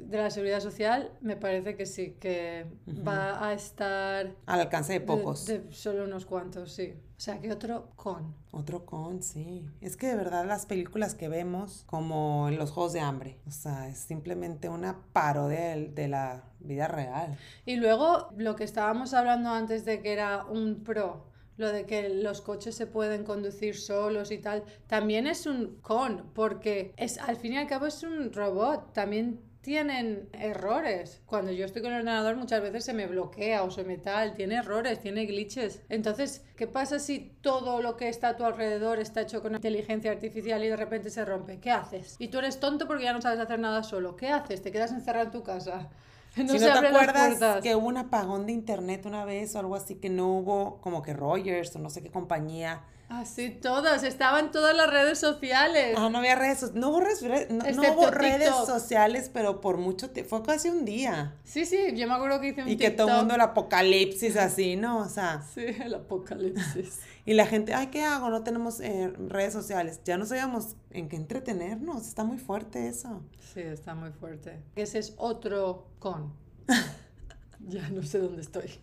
[0.09, 2.65] de la seguridad social, me parece que sí, que
[3.07, 5.45] va a estar Al alcance de de- pocos.
[5.45, 6.93] de solo unos cuantos, sí.
[7.17, 8.33] O sea, que otro con.
[8.51, 9.63] Otro con, sí.
[9.79, 13.51] Es que de verdad las películas que vemos, como en los Juegos de Hambre, o
[13.51, 17.37] sea, es simplemente una parodia del- de, la vida real.
[17.65, 22.09] Y luego lo que estábamos hablando antes de que era un pro, lo de que
[22.09, 27.35] los coches se pueden conducir solos y tal, también es un con, porque es al
[27.35, 31.21] fin y al cabo es un robot, también tienen errores.
[31.25, 34.33] Cuando yo estoy con el ordenador muchas veces se me bloquea o se me tal,
[34.33, 35.81] tiene errores, tiene glitches.
[35.89, 40.11] Entonces, ¿qué pasa si todo lo que está a tu alrededor está hecho con inteligencia
[40.11, 41.59] artificial y de repente se rompe?
[41.59, 42.15] ¿Qué haces?
[42.17, 44.15] Y tú eres tonto porque ya no sabes hacer nada solo.
[44.15, 44.61] ¿Qué haces?
[44.61, 45.89] ¿Te quedas encerrado en tu casa?
[46.35, 49.75] si se no te acuerdas que hubo un apagón de internet una vez o algo
[49.75, 52.81] así, que no hubo como que Rogers o no sé qué compañía.
[53.11, 55.95] Así todas, estaban todas las redes sociales.
[55.97, 57.21] Ah, no había redes, so- no hubo redes,
[57.51, 61.35] no, no hubo redes sociales, pero por mucho tiempo, fue casi un día.
[61.43, 64.37] Sí, sí, yo me acuerdo que hice un Y que todo el mundo el apocalipsis
[64.37, 64.99] así, ¿no?
[64.99, 66.99] O sea, Sí, el apocalipsis.
[67.25, 68.29] y la gente, ay, ¿qué hago?
[68.29, 69.99] No tenemos eh, redes sociales.
[70.05, 72.07] Ya no sabíamos en qué entretenernos.
[72.07, 73.21] Está muy fuerte eso.
[73.53, 74.63] Sí, está muy fuerte.
[74.77, 76.33] Ese es otro con.
[77.67, 78.79] ya no sé dónde estoy.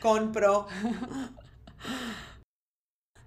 [0.00, 0.66] Compro.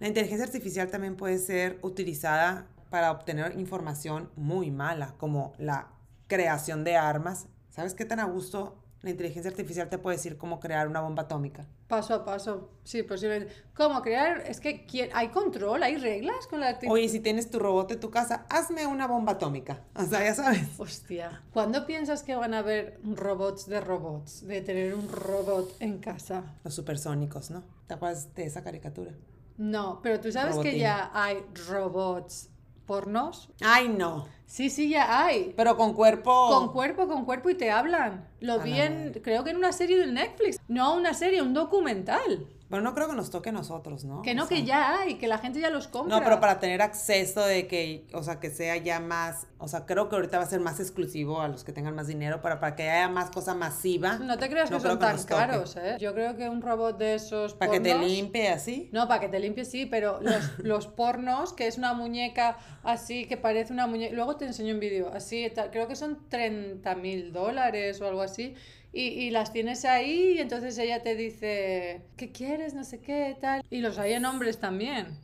[0.01, 5.89] La inteligencia artificial también puede ser utilizada para obtener información muy mala, como la
[6.25, 7.45] creación de armas.
[7.69, 11.21] ¿Sabes qué tan a gusto la inteligencia artificial te puede decir cómo crear una bomba
[11.23, 11.67] atómica?
[11.87, 13.53] Paso a paso, sí, posiblemente.
[13.75, 14.41] ¿Cómo crear?
[14.47, 16.79] Es que ¿quién- hay control, hay reglas con la.
[16.89, 19.81] Oye, si tienes tu robot en tu casa, hazme una bomba atómica.
[19.95, 20.67] O sea, ya sabes.
[20.79, 24.47] Hostia, ¿cuándo piensas que van a haber robots de robots?
[24.47, 26.55] De tener un robot en casa.
[26.63, 27.61] Los supersónicos, ¿no?
[27.85, 29.11] ¿Te acuerdas de esa caricatura?
[29.57, 32.49] No, pero tú sabes que ya hay robots
[32.85, 33.49] pornos.
[33.61, 34.27] Ay, no.
[34.45, 35.53] Sí, sí, ya hay.
[35.55, 36.49] Pero con cuerpo.
[36.49, 38.27] Con cuerpo, con cuerpo y te hablan.
[38.41, 40.57] Lo A vi en, creo que en una serie de Netflix.
[40.67, 42.47] No una serie, un documental.
[42.71, 44.21] Bueno, no creo que nos toque a nosotros, ¿no?
[44.21, 46.17] Que O no, sea, que ya hay, que la gente ya los compra.
[46.17, 49.85] No, pero para tener acceso de que, o sea, que sea ya más, o sea,
[49.85, 52.61] creo que ahorita va a ser más exclusivo a los que tengan más dinero, para,
[52.61, 54.19] para que haya más cosa masiva.
[54.19, 55.97] No te creas No que son que tan caros, ¿eh?
[55.99, 58.89] Yo creo que un robot de esos Para que te limpie así.
[58.93, 63.25] No, para que te limpies sí, pero los, los pornos, que es una muñeca así,
[63.25, 64.15] que parece una muñeca...
[64.15, 68.55] Luego te enseño un vídeo, así, creo que son 30 mil dólares o algo así.
[68.93, 72.73] Y, y las tienes ahí y entonces ella te dice, ¿qué quieres?
[72.73, 73.63] No sé qué, tal.
[73.69, 75.17] Y los hay en hombres también.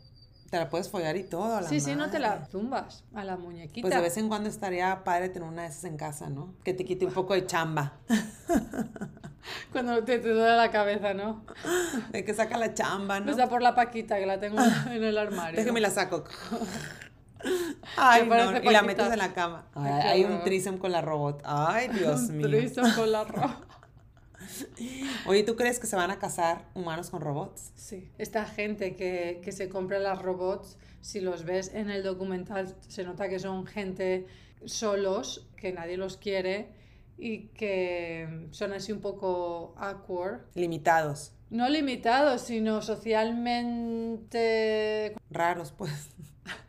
[0.50, 1.58] Te la puedes follar y todo.
[1.58, 3.82] a la Sí, sí, no te la zumbas a la muñequita.
[3.82, 6.54] Pues de vez en cuando estaría padre tener una de esas en casa, ¿no?
[6.64, 7.94] Que te quite un poco de chamba.
[9.72, 11.46] Cuando te, te duele la cabeza, ¿no?
[12.12, 13.32] De que saca la chamba, ¿no?
[13.32, 14.58] O sea, por la paquita que la tengo
[14.92, 15.58] en el armario.
[15.58, 16.26] Déjame la saco.
[17.98, 19.68] Ay, no, y la metes en la cama.
[19.76, 21.42] Ay, Ay, qué hay un threesome con la robot.
[21.46, 22.48] Ay, Dios Un mío.
[22.48, 23.62] threesome con la ropa.
[25.26, 27.72] Oye, ¿tú crees que se van a casar humanos con robots?
[27.76, 32.76] Sí, esta gente que, que se compra las robots, si los ves en el documental,
[32.88, 34.28] se nota que son gente
[34.66, 36.70] solos, que nadie los quiere
[37.18, 40.42] y que son así un poco awkward.
[40.56, 45.16] Limitados, No limitados, sino socialmente...
[45.30, 45.92] raros, pues.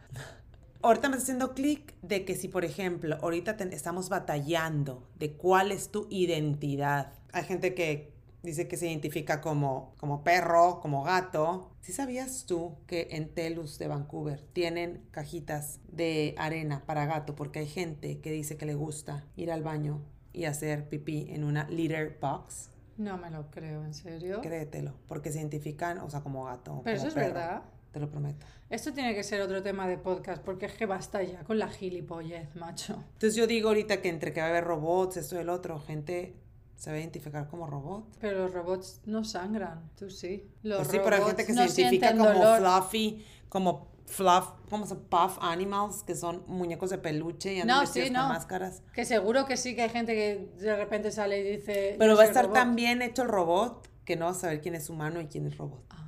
[0.82, 5.32] Ahorita me está haciendo clic de que si, por ejemplo, ahorita te- estamos batallando de
[5.32, 7.12] cuál es tu identidad.
[7.32, 8.12] Hay gente que
[8.44, 11.72] dice que se identifica como, como perro, como gato.
[11.80, 17.34] ¿Sí sabías tú que en Telus de Vancouver tienen cajitas de arena para gato?
[17.34, 20.00] Porque hay gente que dice que le gusta ir al baño
[20.32, 22.70] y hacer pipí en una litter box.
[22.96, 24.40] No me lo creo, ¿en serio?
[24.42, 26.82] Créetelo, porque se identifican, o sea, como gato.
[26.84, 27.34] Pero como eso es perro.
[27.34, 27.62] verdad.
[27.92, 28.44] Te lo prometo.
[28.70, 31.68] Esto tiene que ser otro tema de podcast, porque es que basta ya con la
[31.68, 33.02] gilipollez, macho.
[33.14, 35.80] Entonces yo digo ahorita que entre que va a haber robots, esto y el otro,
[35.80, 36.34] gente
[36.76, 38.04] se va a identificar como robot.
[38.20, 40.46] Pero los robots no sangran, tú sí.
[40.62, 42.58] Los Pues sí, pero hay gente que no se identifica como dolor.
[42.58, 47.86] fluffy, como fluff, como se puff animals, que son muñecos de peluche y andan No,
[47.86, 48.28] sí, con no.
[48.28, 48.82] máscaras.
[48.92, 51.96] Que seguro que sí que hay gente que de repente sale y dice.
[51.98, 52.54] Pero "Yo va a estar robot".
[52.54, 55.46] tan bien hecho el robot que no vas a saber quién es humano y quién
[55.46, 55.82] es robot.
[55.90, 56.07] Ah,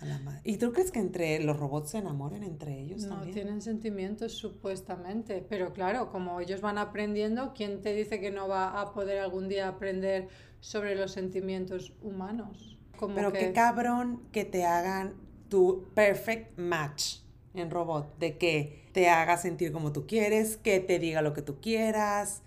[0.00, 0.40] A la madre.
[0.44, 3.34] ¿Y tú crees que entre los robots se enamoren entre ellos no también?
[3.34, 5.44] tienen sentimientos supuestamente.
[5.48, 9.48] Pero claro, como ellos van aprendiendo, ¿quién te dice que no va a poder algún
[9.48, 10.28] día aprender
[10.60, 12.78] sobre los sentimientos humanos?
[12.96, 13.38] Como Pero que...
[13.40, 15.14] qué cabrón que te hagan
[15.48, 17.16] tu perfect match
[17.54, 21.42] en robot, de que te haga sentir como tú quieres, que te diga lo que
[21.42, 22.42] tú quieras,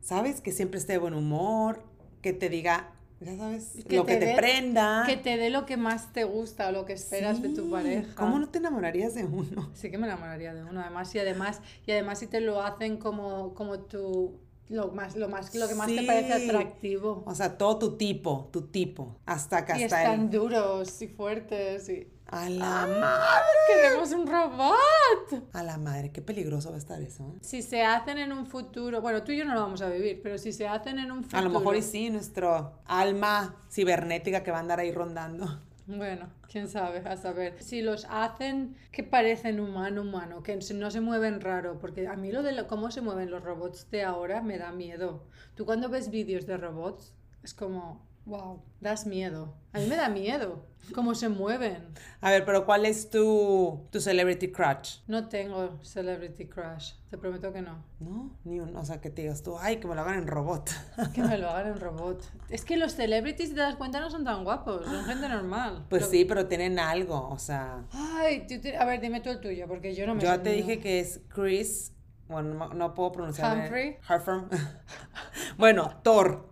[0.00, 0.40] ¿sabes?
[0.40, 1.82] Que siempre esté de buen humor,
[2.22, 5.04] que te diga ya sabes, Que lo que te dé- prenda.
[5.06, 8.14] Que te dé lo que más te gusta o lo que esperas de tu pareja.
[8.16, 9.70] ¿Cómo no te enamorarías de uno?
[9.74, 12.96] Sí que me enamoraría de uno, además, y además, y además si te lo hacen
[12.96, 17.24] como, como tu lo más, lo más, lo que más te parece atractivo.
[17.26, 19.16] O sea, todo tu tipo, tu tipo.
[19.26, 20.30] Hasta que Y hasta están el...
[20.30, 22.86] duros y fuertes y A la ¡Ah!
[22.86, 23.82] madre.
[23.82, 25.48] queremos un robot.
[25.52, 27.24] A la madre, qué peligroso va a estar eso.
[27.28, 27.38] ¿eh?
[27.40, 30.20] Si se hacen en un futuro, bueno, tú y yo no lo vamos a vivir,
[30.22, 31.38] pero si se hacen en un futuro.
[31.38, 35.60] A lo mejor y sí, nuestro alma cibernética que va a andar ahí rondando.
[35.86, 37.60] Bueno, quién sabe, a saber.
[37.60, 42.30] Si los hacen que parecen humano, humano, que no se mueven raro, porque a mí
[42.30, 45.24] lo de lo- cómo se mueven los robots de ahora me da miedo.
[45.56, 47.12] Tú cuando ves vídeos de robots,
[47.42, 49.54] es como, wow, das miedo.
[49.72, 50.64] A mí me da miedo
[50.94, 51.92] cómo se mueven.
[52.20, 54.98] A ver, pero ¿cuál es tu, tu celebrity crush?
[55.06, 57.84] No tengo celebrity crush, te prometo que no.
[58.00, 60.26] No, ni un, o sea, que te digas tú, ay, que me lo hagan en
[60.26, 60.70] robot.
[61.14, 62.22] Que me lo hagan en robot.
[62.48, 65.84] Es que los celebrities, si te das cuenta, no son tan guapos, son gente normal.
[65.90, 67.84] Pues Lo- sí, pero tienen algo, o sea.
[67.92, 70.50] Ay, tú te- a ver, dime tú el tuyo, porque yo no me Yo te
[70.52, 71.92] el dije que es Chris,
[72.28, 73.56] bueno, no, no puedo pronunciar.
[73.58, 73.98] Humphrey.
[74.08, 74.60] Humphrey.
[75.58, 76.49] bueno, Thor.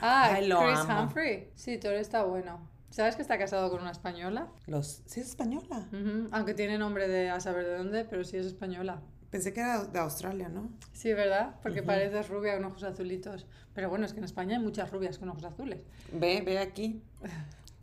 [0.00, 1.02] Ah, Ay, lo Chris amo.
[1.02, 1.50] Humphrey.
[1.54, 2.60] Sí, Thor está bueno.
[2.90, 4.48] ¿Sabes que está casado con una española?
[4.66, 5.86] Los, sí es española.
[6.32, 9.00] Aunque tiene nombre de a saber de dónde, pero sí es española.
[9.30, 10.70] Pensé que era de Australia, ¿no?
[10.94, 11.56] Sí, ¿verdad?
[11.62, 13.46] Porque pareces rubia con ojos azulitos.
[13.74, 15.82] Pero bueno, es que en España hay muchas rubias con ojos azules.
[16.12, 17.02] Ve, ve aquí.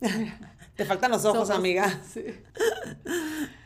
[0.76, 1.50] Te faltan los ojos, Ojos.
[1.50, 1.88] amiga.
[2.12, 2.24] Sí.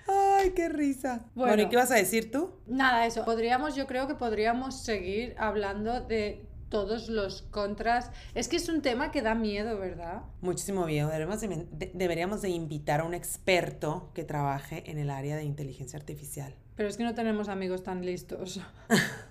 [0.06, 1.24] Ay, qué risa.
[1.34, 1.62] Bueno, Bueno.
[1.62, 2.52] ¿y qué vas a decir tú?
[2.66, 3.24] Nada, eso.
[3.24, 8.10] Podríamos, yo creo que podríamos seguir hablando de todos los contras.
[8.34, 10.22] Es que es un tema que da miedo, ¿verdad?
[10.40, 11.06] Muchísimo bien.
[11.08, 15.44] Deberíamos de, de- deberíamos de invitar a un experto que trabaje en el área de
[15.44, 16.54] inteligencia artificial.
[16.76, 18.60] Pero es que no tenemos amigos tan listos.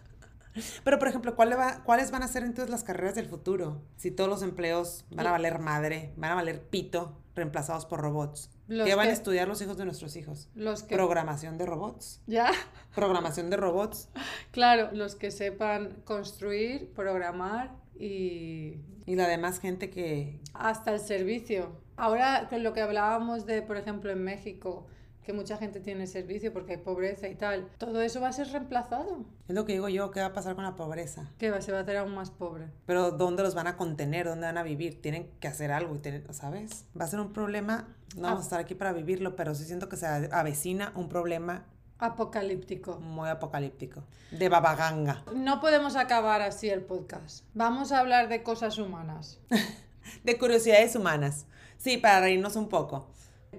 [0.83, 3.81] Pero, por ejemplo, ¿cuál va- ¿cuáles van a ser entonces las carreras del futuro?
[3.97, 8.49] Si todos los empleos van a valer madre, van a valer pito, reemplazados por robots.
[8.67, 10.49] Los ¿Qué van a estudiar los hijos de nuestros hijos?
[10.55, 10.93] Los que...
[10.95, 12.21] Programación de robots.
[12.27, 12.51] ¿Ya?
[12.93, 14.09] Programación de robots.
[14.51, 20.39] Claro, los que sepan construir, programar y Y la demás gente que...
[20.53, 21.81] hasta el servicio.
[21.97, 24.87] Ahora con lo que hablábamos de, por ejemplo, en México,
[25.29, 28.47] que mucha gente tiene servicio porque hay pobreza y tal, todo eso va a ser
[28.47, 29.25] reemplazado.
[29.47, 31.29] Es lo que digo yo, ¿qué va a pasar con la pobreza?
[31.37, 32.65] Que va, se va a hacer aún más pobre.
[32.87, 34.25] Pero ¿dónde los van a contener?
[34.25, 35.03] ¿Dónde van a vivir?
[35.03, 36.85] Tienen que hacer algo, y tener- ¿sabes?
[36.99, 39.87] Va a ser un problema, no vamos a estar aquí para vivirlo, pero sí siento
[39.87, 41.65] que se avecina un problema
[41.99, 42.99] Apocalíptico.
[42.99, 44.03] muy apocalíptico.
[44.31, 45.23] De babaganga.
[45.35, 47.45] No podemos acabar así el podcast.
[47.53, 49.39] Vamos a hablar de cosas humanas.
[50.23, 51.45] De curiosidades humanas.
[51.77, 53.07] Sí, para reírnos un poco.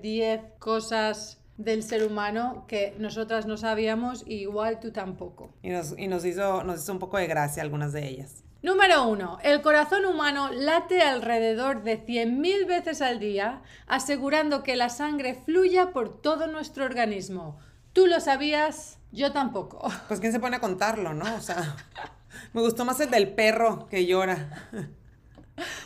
[0.02, 5.52] 10 cosas del ser humano que nosotras no sabíamos y igual tú tampoco.
[5.62, 8.42] Y nos, y nos, hizo, nos hizo un poco de gracia algunas de ellas.
[8.62, 9.38] Número 1.
[9.42, 15.92] El corazón humano late alrededor de 100.000 veces al día, asegurando que la sangre fluya
[15.92, 17.58] por todo nuestro organismo.
[17.94, 18.98] ¿Tú lo sabías?
[19.12, 19.90] Yo tampoco.
[20.08, 21.34] Pues quién se pone a contarlo, ¿no?
[21.34, 21.76] O sea,
[22.52, 24.68] me gustó más el del perro que llora.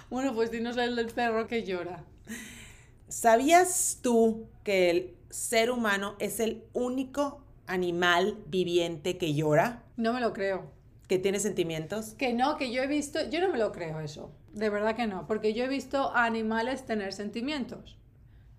[0.09, 2.05] Bueno, pues dinos el del perro que llora.
[3.09, 9.83] ¿Sabías tú que el ser humano es el único animal viviente que llora?
[9.97, 10.71] No me lo creo.
[11.09, 12.15] ¿Que tiene sentimientos?
[12.15, 14.33] Que no, que yo he visto, yo no me lo creo eso.
[14.53, 17.99] De verdad que no, porque yo he visto a animales tener sentimientos.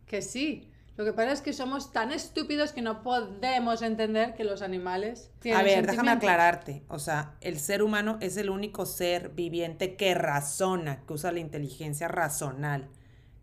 [0.05, 0.69] Que sí.
[0.97, 5.31] Lo que pasa es que somos tan estúpidos que no podemos entender que los animales
[5.39, 6.83] tienen A ver, déjame aclararte.
[6.87, 11.39] O sea, el ser humano es el único ser viviente que razona, que usa la
[11.39, 12.89] inteligencia razonal.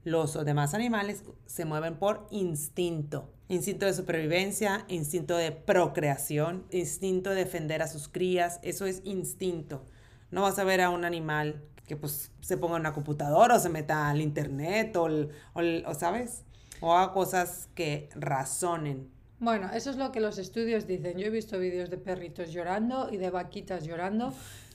[0.05, 3.31] Los demás animales se mueven por instinto.
[3.49, 8.59] Instinto de supervivencia, instinto de procreación, instinto de defender a sus crías.
[8.62, 9.85] Eso es instinto.
[10.31, 13.59] No vas a ver a un animal que pues se ponga en una computadora o
[13.59, 16.45] se meta al internet o, el- o ¿sabes?
[16.81, 19.09] O haga cosas que razonen.
[19.38, 21.19] Bueno, eso es lo que los estudios dicen.
[21.19, 24.33] Yo he visto vídeos de perritos llorando y de vaquitas llorando,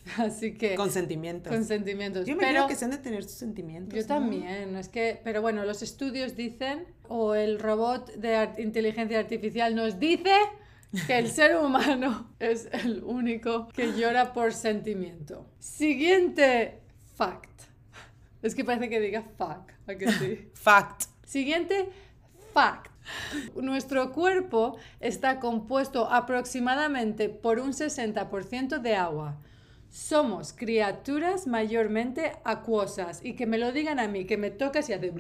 [0.18, 1.52] así que Con sentimientos.
[1.54, 2.26] con sentimientos.
[2.26, 3.94] Yo me Pero creo que se han de tener sus sentimientos.
[3.96, 4.08] yo ¿no?
[4.08, 9.76] también, es que, pero bueno, los estudios dicen o el robot de ar- inteligencia artificial
[9.76, 10.34] nos dice
[11.06, 15.46] que el ser humano es el único que llora por sentimiento.
[15.60, 16.80] Siguiente
[17.16, 17.62] fact.
[18.42, 20.50] Es que parece que diga fuck, ¿a que sí?
[20.54, 21.04] Fact.
[21.26, 21.90] Siguiente
[22.54, 22.92] fact.
[23.56, 29.38] Nuestro cuerpo está compuesto aproximadamente por un 60% de agua.
[29.98, 34.94] Somos criaturas mayormente acuosas y que me lo digan a mí, que me tocas y
[34.94, 35.12] hace...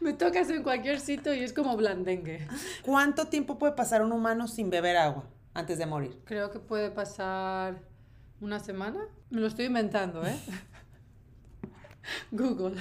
[0.00, 2.48] me tocas en cualquier sitio y es como blandengue.
[2.86, 6.18] ¿Cuánto tiempo puede pasar un humano sin beber agua antes de morir?
[6.24, 7.82] Creo que puede pasar
[8.40, 9.00] una semana.
[9.28, 10.34] Me lo estoy inventando, ¿eh?
[12.32, 12.80] Google.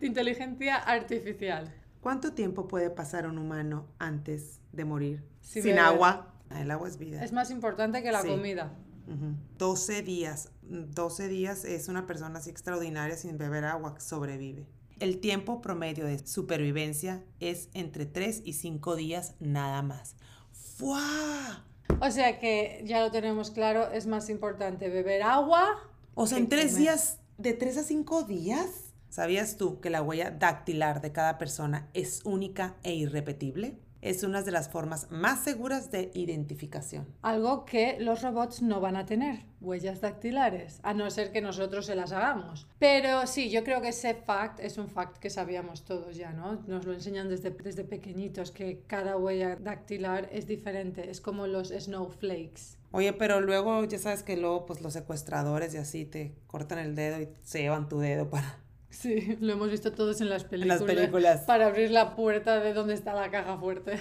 [0.00, 1.74] Inteligencia artificial.
[2.00, 6.30] ¿Cuánto tiempo puede pasar un humano antes de morir Sin sin agua?
[6.48, 7.24] Ah, El agua es vida.
[7.24, 8.28] Es más importante que la Sí.
[8.28, 8.72] comida.
[9.06, 9.36] Ujú.
[9.58, 10.50] 12 días.
[10.62, 14.66] 12 días es una persona así extraordinaria sin beber agua, sobrevive.
[15.00, 20.16] El tiempo promedio de supervivencia es entre 3 y 5 días nada más.
[20.52, 21.64] ¡Fua!
[22.00, 25.66] O sea que ya lo tenemos claro, es más importante beber agua.
[26.14, 26.78] O sea, en 3 comer.
[26.78, 28.68] días, de 3 a 5 días.
[29.10, 33.78] ¿Sabías tú que la huella dactilar de cada persona es única e irrepetible?
[34.04, 37.06] Es una de las formas más seguras de identificación.
[37.22, 41.86] Algo que los robots no van a tener, huellas dactilares, a no ser que nosotros
[41.86, 42.66] se las hagamos.
[42.78, 46.62] Pero sí, yo creo que ese fact es un fact que sabíamos todos ya, ¿no?
[46.66, 51.70] Nos lo enseñan desde, desde pequeñitos, que cada huella dactilar es diferente, es como los
[51.70, 52.76] snowflakes.
[52.90, 56.94] Oye, pero luego ya sabes que luego pues los secuestradores y así te cortan el
[56.94, 58.63] dedo y se llevan tu dedo para...
[58.94, 60.80] Sí, lo hemos visto todos en las En películas.
[60.80, 61.40] las películas.
[61.42, 63.98] Para abrir la puerta de donde está la caja fuerte.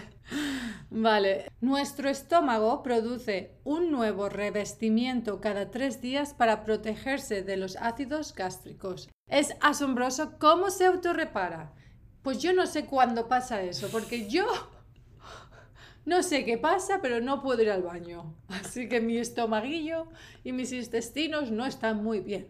[0.90, 1.52] Vale.
[1.62, 9.10] Nuestro estómago produce un nuevo revestimiento cada tres días para protegerse de los ácidos gástricos.
[9.28, 11.74] Es asombroso cómo se autorrepara.
[12.22, 14.46] Pues yo no sé cuándo pasa eso, porque yo
[16.06, 18.36] no sé qué pasa, pero no puedo ir al baño.
[18.48, 20.08] Así que mi estomaguillo
[20.44, 22.48] y mis intestinos no están muy bien.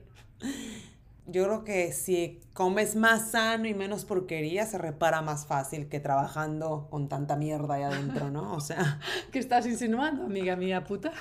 [1.25, 5.99] Yo creo que si comes más sano y menos porquería, se repara más fácil que
[5.99, 8.53] trabajando con tanta mierda ahí adentro, ¿no?
[8.53, 8.99] O sea...
[9.31, 11.13] ¿Qué estás insinuando, amiga mía puta?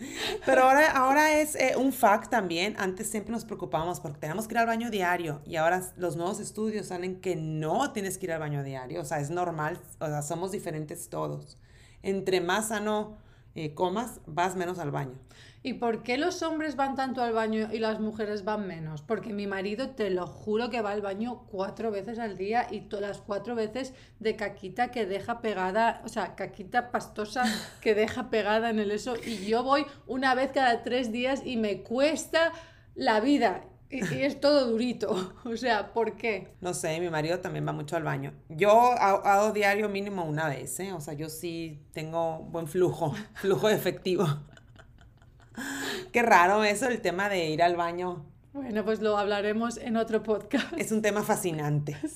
[0.46, 2.74] Pero ahora, ahora es eh, un fact también.
[2.78, 6.40] Antes siempre nos preocupábamos porque teníamos que ir al baño diario y ahora los nuevos
[6.40, 9.00] estudios salen que no tienes que ir al baño diario.
[9.00, 11.58] O sea, es normal, o sea, somos diferentes todos.
[12.02, 13.18] Entre más sano
[13.54, 15.18] eh, comas, vas menos al baño.
[15.64, 19.00] ¿Y por qué los hombres van tanto al baño y las mujeres van menos?
[19.02, 22.80] Porque mi marido, te lo juro que va al baño cuatro veces al día y
[22.80, 27.44] todas las cuatro veces de caquita que deja pegada, o sea, caquita pastosa
[27.80, 29.14] que deja pegada en el eso.
[29.24, 32.52] Y yo voy una vez cada tres días y me cuesta
[32.96, 33.62] la vida.
[33.88, 35.34] Y, es todo durito.
[35.44, 36.48] O sea, ¿por qué?
[36.60, 38.32] No sé, mi marido también va mucho al baño.
[38.48, 40.92] Yo ha- hago diario mínimo una vez, ¿eh?
[40.92, 44.26] O sea, yo sí tengo buen flujo, flujo efectivo.
[46.12, 48.24] Qué raro eso, el tema de ir al baño.
[48.52, 50.72] Bueno, pues lo hablaremos en otro podcast.
[50.76, 51.96] Es un tema fascinante.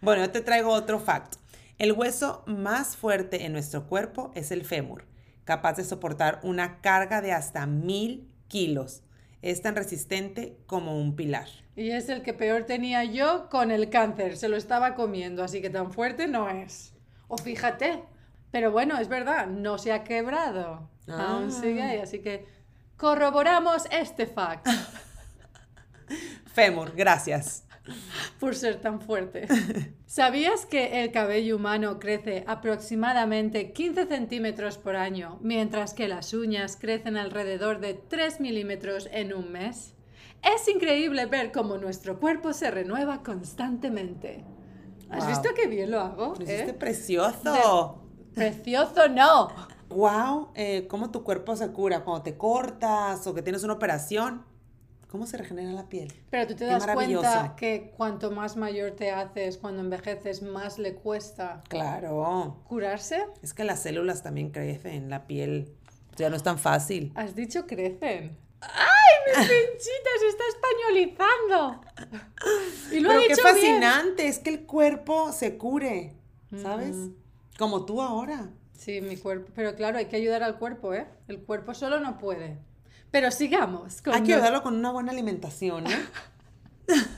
[0.00, 1.36] Bueno, yo te traigo otro fact.
[1.78, 5.04] El hueso más fuerte en nuestro cuerpo es el fémur,
[5.44, 9.02] capaz de soportar una carga de hasta mil kilos.
[9.42, 11.48] Es tan resistente como un pilar.
[11.76, 14.36] Y es el que peor tenía yo con el cáncer.
[14.36, 16.92] Se lo estaba comiendo, así que tan fuerte no es.
[17.28, 18.02] O fíjate.
[18.50, 20.88] Pero bueno, es verdad, no se ha quebrado.
[21.08, 21.50] Aún Ah.
[21.50, 22.46] sigue ahí, así que
[22.96, 24.66] corroboramos este fact
[26.46, 27.64] Fémur, gracias.
[28.40, 29.46] por ser tan fuerte.
[30.06, 36.76] ¿Sabías que el cabello humano crece aproximadamente 15 centímetros por año, mientras que las uñas
[36.80, 39.94] crecen alrededor de 3 milímetros en un mes?
[40.42, 44.44] Es increíble ver cómo nuestro cuerpo se renueva constantemente.
[45.10, 45.28] ¿Has Wow.
[45.28, 46.34] visto qué bien lo hago?
[46.38, 46.74] Lo eh?
[46.78, 48.02] precioso.
[48.36, 49.48] Precioso, no.
[49.88, 54.44] Wow, eh, cómo tu cuerpo se cura cuando te cortas o que tienes una operación.
[55.10, 56.12] ¿Cómo se regenera la piel?
[56.30, 60.78] Pero tú te Qué das cuenta que cuanto más mayor te haces, cuando envejeces, más
[60.78, 62.58] le cuesta Claro.
[62.68, 63.24] curarse.
[63.42, 65.72] Es que las células también crecen, la piel
[66.16, 67.12] ya no es tan fácil.
[67.14, 68.36] Has dicho crecen.
[68.60, 71.80] ¡Ay, mi pinchita se está españolizando!
[72.92, 73.80] Y lo Pero ha qué bien.
[73.80, 76.14] fascinante, es que el cuerpo se cure,
[76.60, 76.96] ¿sabes?
[77.58, 78.48] Como tú ahora.
[78.76, 79.50] Sí, mi cuerpo.
[79.54, 81.06] Pero claro, hay que ayudar al cuerpo, ¿eh?
[81.28, 82.58] El cuerpo solo no puede.
[83.10, 84.02] Pero sigamos.
[84.02, 85.90] Con Hay que ayudarlo con una buena alimentación, ¿no?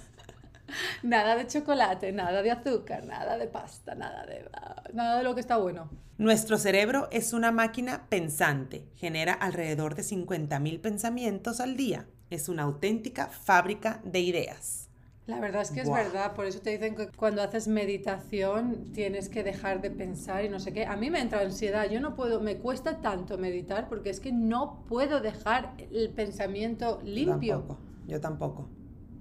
[1.03, 4.49] Nada de chocolate, nada de azúcar, nada de pasta, nada de,
[4.93, 5.89] nada de lo que está bueno.
[6.19, 12.07] Nuestro cerebro es una máquina pensante, genera alrededor de 50.000 pensamientos al día.
[12.31, 14.88] Es una auténtica fábrica de ideas.
[15.29, 19.29] La verdad es que es verdad, por eso te dicen que cuando haces meditación tienes
[19.29, 20.87] que dejar de pensar y no sé qué.
[20.87, 24.33] A mí me entra ansiedad, yo no puedo, me cuesta tanto meditar porque es que
[24.33, 27.59] no puedo dejar el pensamiento limpio.
[27.59, 28.69] Tampoco, yo tampoco.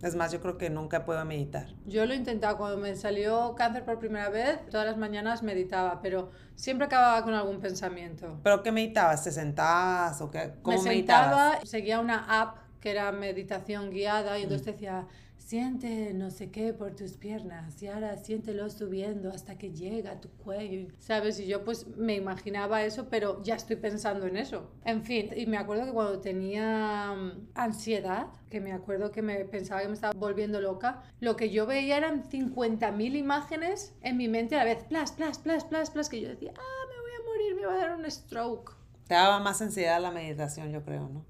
[0.02, 1.68] Es más, yo creo que nunca puedo meditar.
[1.86, 6.02] Yo lo he intentado cuando me salió cáncer por primera vez, todas las mañanas meditaba,
[6.02, 8.40] pero siempre acababa con algún pensamiento.
[8.44, 9.26] ¿Pero qué meditabas?
[9.26, 10.54] ¿Te sentabas o qué?
[10.62, 11.26] ¿Cómo me meditabas?
[11.26, 15.08] sentaba, seguía una app que era meditación guiada y entonces te decía,
[15.48, 20.20] siente no sé qué por tus piernas y ahora siéntelo subiendo hasta que llega a
[20.20, 21.40] tu cuello, ¿sabes?
[21.40, 24.70] Y yo pues me imaginaba eso, pero ya estoy pensando en eso.
[24.84, 29.46] En fin, y me acuerdo que cuando tenía mm, ansiedad, que me acuerdo que me
[29.46, 34.28] pensaba que me estaba volviendo loca, lo que yo veía eran 50.000 imágenes en mi
[34.28, 37.12] mente a la vez, plas, plas, plas, plas, plas, que yo decía, ah, me voy
[37.12, 38.76] a morir, me va a dar un stroke.
[39.08, 41.26] Te daba más ansiedad la meditación, yo creo, ¿no?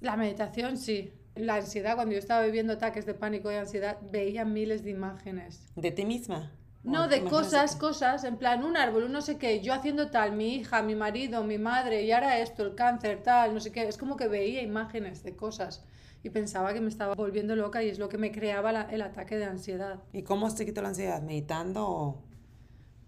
[0.00, 1.12] La meditación sí.
[1.36, 5.66] La ansiedad, cuando yo estaba viviendo ataques de pánico y ansiedad, veía miles de imágenes.
[5.76, 6.50] ¿De ti misma?
[6.82, 10.10] No, ¿O de cosas, cosas, en plan un árbol, un no sé qué, yo haciendo
[10.10, 13.72] tal, mi hija, mi marido, mi madre, y ahora esto, el cáncer, tal, no sé
[13.72, 13.82] qué.
[13.88, 15.84] Es como que veía imágenes de cosas
[16.22, 19.02] y pensaba que me estaba volviendo loca y es lo que me creaba la- el
[19.02, 19.98] ataque de ansiedad.
[20.12, 21.20] ¿Y cómo se quitó la ansiedad?
[21.22, 22.22] ¿Meditando o...?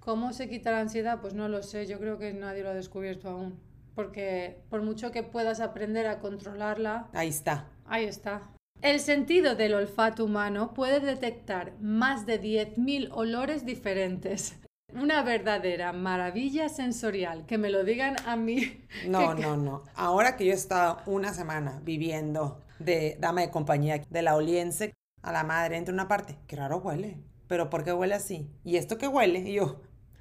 [0.00, 1.20] ¿Cómo se quita la ansiedad?
[1.20, 3.58] Pues no lo sé, yo creo que nadie lo ha descubierto aún.
[3.94, 7.66] Porque por mucho que puedas aprender a controlarla, Ahí está.
[7.89, 8.43] Ahí está.
[8.82, 14.57] El sentido del olfato humano puede detectar más de 10.000 olores diferentes.
[14.95, 17.45] Una verdadera maravilla sensorial.
[17.47, 18.84] Que me lo digan a mí.
[19.07, 19.82] No, que- no, no.
[19.95, 24.93] Ahora que yo he estado una semana viviendo de dama de compañía, de la oliense
[25.22, 27.18] a la madre, entre una parte, qué raro huele.
[27.49, 28.49] Pero ¿por qué huele así?
[28.64, 29.41] ¿Y esto qué huele?
[29.41, 29.80] Y yo,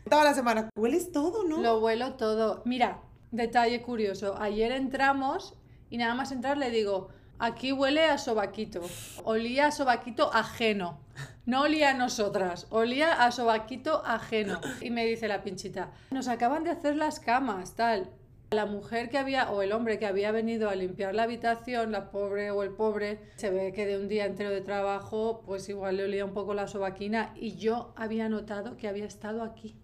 [0.10, 1.62] toda la semana, hueles todo, ¿no?
[1.62, 2.64] Lo huelo todo.
[2.66, 3.02] Mira,
[3.32, 4.36] detalle curioso.
[4.42, 5.54] Ayer entramos
[5.90, 7.10] y nada más entrar le digo,
[7.40, 8.82] aquí huele a sobaquito.
[9.24, 11.00] Olía a sobaquito ajeno.
[11.46, 14.60] No olía a nosotras, olía a sobaquito ajeno.
[14.82, 18.10] Y me dice la pinchita, nos acaban de hacer las camas, tal.
[18.52, 22.12] La mujer que había, o el hombre que había venido a limpiar la habitación, la
[22.12, 25.98] pobre o el pobre, se ve que de un día entero de trabajo, pues igual
[25.98, 29.76] le olía un poco la sobaquina y yo había notado que había estado aquí.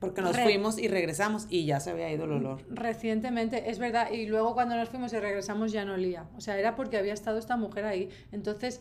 [0.00, 2.62] Porque nos Re- fuimos y regresamos y ya se había ido el olor.
[2.70, 6.24] Recientemente, es verdad, y luego cuando nos fuimos y regresamos ya no olía.
[6.36, 8.08] O sea, era porque había estado esta mujer ahí.
[8.32, 8.80] Entonces,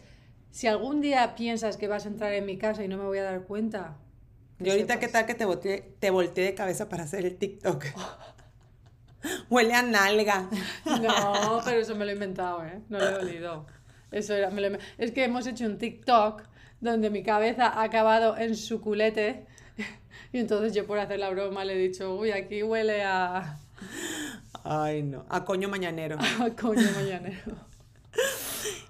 [0.51, 3.17] si algún día piensas que vas a entrar en mi casa y no me voy
[3.17, 3.97] a dar cuenta.
[4.57, 5.05] que Y ahorita, sepas.
[5.07, 7.83] ¿qué tal que te volteé, te volteé de cabeza para hacer el TikTok?
[9.49, 10.49] Huele a nalga.
[11.01, 12.79] No, pero eso me lo he inventado, ¿eh?
[12.89, 13.65] No lo he olido.
[14.11, 16.43] Eso era, me lo he- Es que hemos hecho un TikTok
[16.79, 19.45] donde mi cabeza ha acabado en su culete.
[20.31, 23.59] Y entonces yo por hacer la broma le he dicho, uy, aquí huele a,
[24.63, 25.25] Ay, no.
[25.29, 26.17] A coño mañanero.
[26.39, 27.55] a coño mañanero.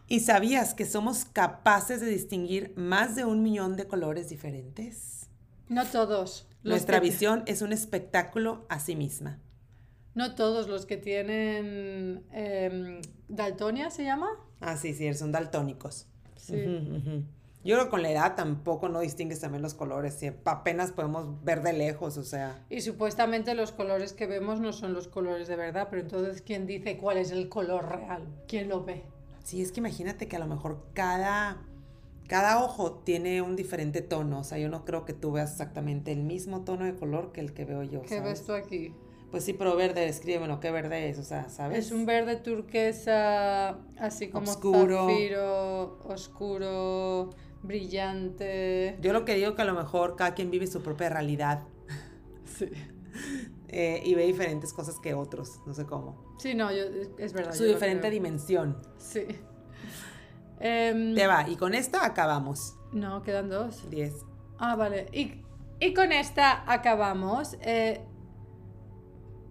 [0.07, 5.27] ¿Y sabías que somos capaces de distinguir más de un millón de colores diferentes?
[5.67, 6.47] No todos.
[6.63, 9.39] Nuestra visión es un espectáculo a sí misma.
[10.15, 14.27] No todos los que tienen em, daltonia se llama.
[14.59, 16.07] Ah, sí, sí, son daltónicos.
[16.35, 16.55] Sí.
[17.64, 20.14] Yo creo que con la edad tampoco no distingues también los colores.
[20.14, 22.64] sí, apenas podemos ver de lejos, o sea.
[22.70, 26.66] Y supuestamente los colores que vemos no son los colores de verdad, pero entonces ¿quién
[26.66, 28.24] dice cuál es el color real?
[28.47, 29.03] ¿Quién lo ve?
[29.43, 31.57] Sí, es que imagínate que a lo mejor cada,
[32.28, 34.39] cada ojo tiene un diferente tono.
[34.39, 37.41] O sea, yo no creo que tú veas exactamente el mismo tono de color que
[37.41, 38.03] el que veo yo.
[38.03, 38.24] ¿Qué ¿sabes?
[38.24, 38.93] ves tú aquí?
[39.32, 41.20] Pues sí, pero verde, escríbemelo, ¿qué verde es?
[41.20, 41.86] O sea, ¿sabes?
[41.86, 45.07] Es un verde turquesa, así como Oscuro.
[45.07, 47.30] zafiro, oscuro,
[47.64, 48.97] brillante.
[49.01, 51.64] Yo lo que digo que a lo mejor cada quien vive su propia realidad
[52.45, 52.70] Sí.
[53.68, 56.36] eh, y ve diferentes cosas que otros, no sé cómo.
[56.39, 56.84] Sí, no, yo,
[57.18, 57.53] es verdad.
[57.53, 58.78] Su diferente dimensión.
[58.97, 59.26] Sí.
[60.62, 62.76] Em, Te va, y con esta acabamos.
[62.91, 63.89] no, quedan dos.
[63.89, 64.14] 10.
[64.57, 65.07] Ah, vale.
[65.14, 65.41] Y,
[65.80, 67.55] y con esta acabamos.
[67.62, 68.01] Eh,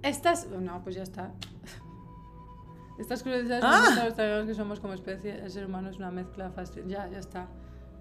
[0.02, 0.48] estas.
[0.48, 1.32] No, pues ya está.
[2.98, 4.44] Estas curiosidades Ah.
[4.44, 5.34] que somos como especie.
[5.42, 6.92] El ser humano es una mezcla fascinante.
[6.92, 7.48] Ya, ya está.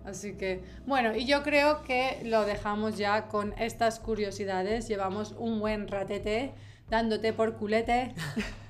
[0.08, 4.88] Así que, bueno, y yo creo que lo dejamos ya con estas curiosidades.
[4.88, 6.54] Llevamos un buen ratete
[6.90, 8.14] dándote por culete.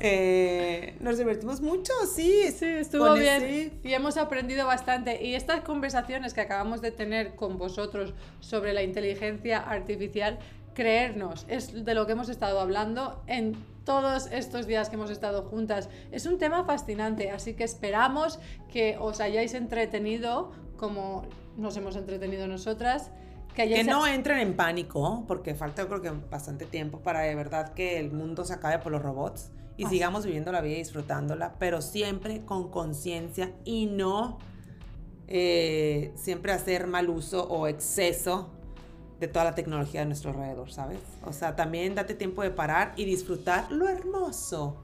[0.00, 2.50] Eh, nos divertimos mucho, sí.
[2.52, 3.42] Sí, estuvo bien.
[3.42, 5.24] ese- Y hemos aprendido bastante.
[5.24, 10.38] Y estas conversaciones que acabamos de tener con vosotros sobre la inteligencia artificial,
[10.74, 13.56] creernos, es de lo que hemos estado hablando en
[13.86, 15.88] todos estos días que hemos estado juntas.
[16.10, 21.22] Es un tema fascinante, así que esperamos que os hayáis entretenido como
[21.56, 23.10] nos hemos entretenido nosotras.
[23.54, 27.98] Que, no entren en pánico, porque falta creo que bastante tiempo para de verdad que
[27.98, 29.94] el mundo se acabe por los robots y Así.
[29.94, 34.36] sigamos viviendo la vida y disfrutándola, pero siempre con conciencia y no
[35.26, 38.50] eh, siempre hacer mal uso o exceso
[39.20, 40.98] de toda la tecnología de nuestro alrededor, ¿sabes?
[41.24, 44.82] O sea, también date tiempo de parar y disfrutar lo hermoso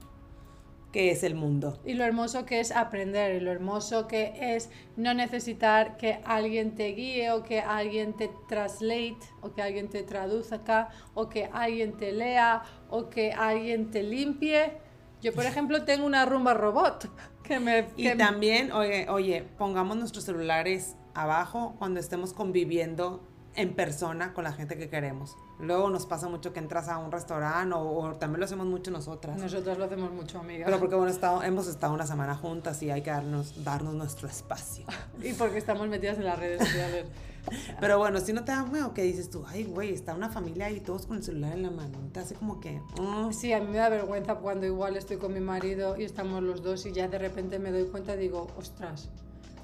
[0.91, 1.79] que es el mundo.
[1.85, 6.75] Y lo hermoso que es aprender, y lo hermoso que es no necesitar que alguien
[6.75, 11.97] te guíe o que alguien te translate o que alguien te traduzca o que alguien
[11.97, 12.61] te lea
[12.91, 14.73] o que alguien te limpie.
[15.21, 17.09] Yo, por ejemplo, tengo una rumba robot.
[17.43, 23.21] Que me, Y que- también, oye, oye, pongamos nuestros celulares abajo cuando estemos conviviendo
[23.55, 25.35] en persona con la gente que queremos.
[25.59, 28.89] Luego nos pasa mucho que entras a un restaurante o, o también lo hacemos mucho
[28.91, 29.39] nosotras.
[29.39, 30.65] Nosotras lo hacemos mucho, amiga.
[30.65, 34.27] Pero porque bueno, estado- hemos estado una semana juntas y hay que darnos, darnos nuestro
[34.27, 34.85] espacio.
[35.23, 37.05] Y porque estamos metidas en las redes sociales.
[37.81, 40.67] Pero bueno, si no te da miedo, que dices tú, ay, güey, está una familia
[40.67, 41.97] ahí todos con el celular en la mano.
[42.13, 45.33] Te hace como que, mm, Sí, a mí me da vergüenza cuando igual estoy con
[45.33, 48.47] mi marido y estamos los dos y ya de repente me doy cuenta y digo,
[48.57, 49.09] ostras,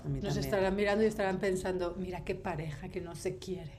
[0.04, 0.38] nos también.
[0.40, 3.79] estarán mirando y estarán pensando, mira qué pareja que no se quiere,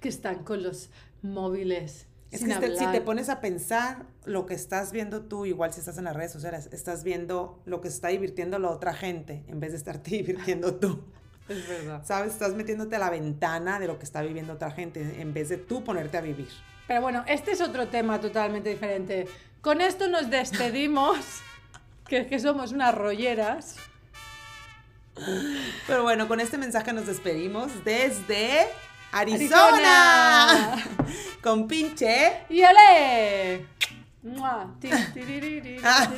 [0.00, 0.90] que están con los
[1.22, 2.06] móviles.
[2.30, 3.04] Es sin que este- si te hablar".
[3.04, 6.68] pones a pensar lo que estás viendo tú, igual si estás en las redes sociales,
[6.72, 11.02] estás viendo lo que está divirtiendo la otra gente en vez de estarte divirtiendo tú.
[11.48, 12.04] Es verdad.
[12.04, 12.32] ¿Sabes?
[12.34, 15.56] Estás metiéndote a la ventana de lo que está viviendo otra gente en vez de
[15.56, 16.48] tú ponerte a vivir.
[16.86, 19.26] Pero bueno, este es otro tema totalmente diferente.
[19.60, 21.16] Con esto nos despedimos,
[22.08, 23.74] que es que somos unas rolleras.
[25.86, 28.66] Pero bueno, con este mensaje nos despedimos desde
[29.12, 30.50] Arizona.
[30.50, 30.84] Arizona.
[31.42, 32.44] Con pinche.
[32.48, 33.66] ¡Y ole!
[35.82, 36.10] Ah.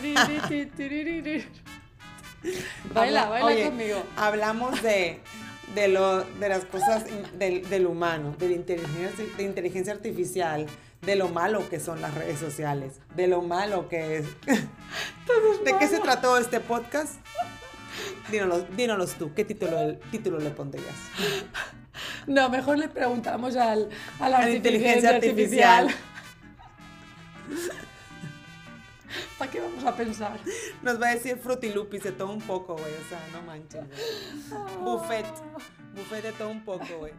[2.92, 4.02] Baila, baila oye, conmigo.
[4.16, 5.20] Hablamos de,
[5.74, 7.04] de, lo, de las cosas
[7.38, 10.66] del, del humano, de la inteligencia, de inteligencia artificial,
[11.02, 14.26] de lo malo que son las redes sociales, de lo malo que es.
[15.64, 17.14] ¿De qué se trató este podcast?
[18.30, 20.94] Dínolos, dínolos tú, ¿qué título, título le pondrías?
[22.26, 23.88] No, mejor le preguntamos al,
[24.20, 25.88] a la, A la inteligencia artificial.
[29.38, 30.38] ¿Para qué vamos a pensar?
[30.82, 32.94] Nos va a decir frutilupis de todo un poco, güey.
[32.94, 33.82] O sea, no manches.
[34.48, 34.76] güey.
[34.84, 35.26] Buffet.
[35.94, 37.12] Buffet de todo un poco, güey.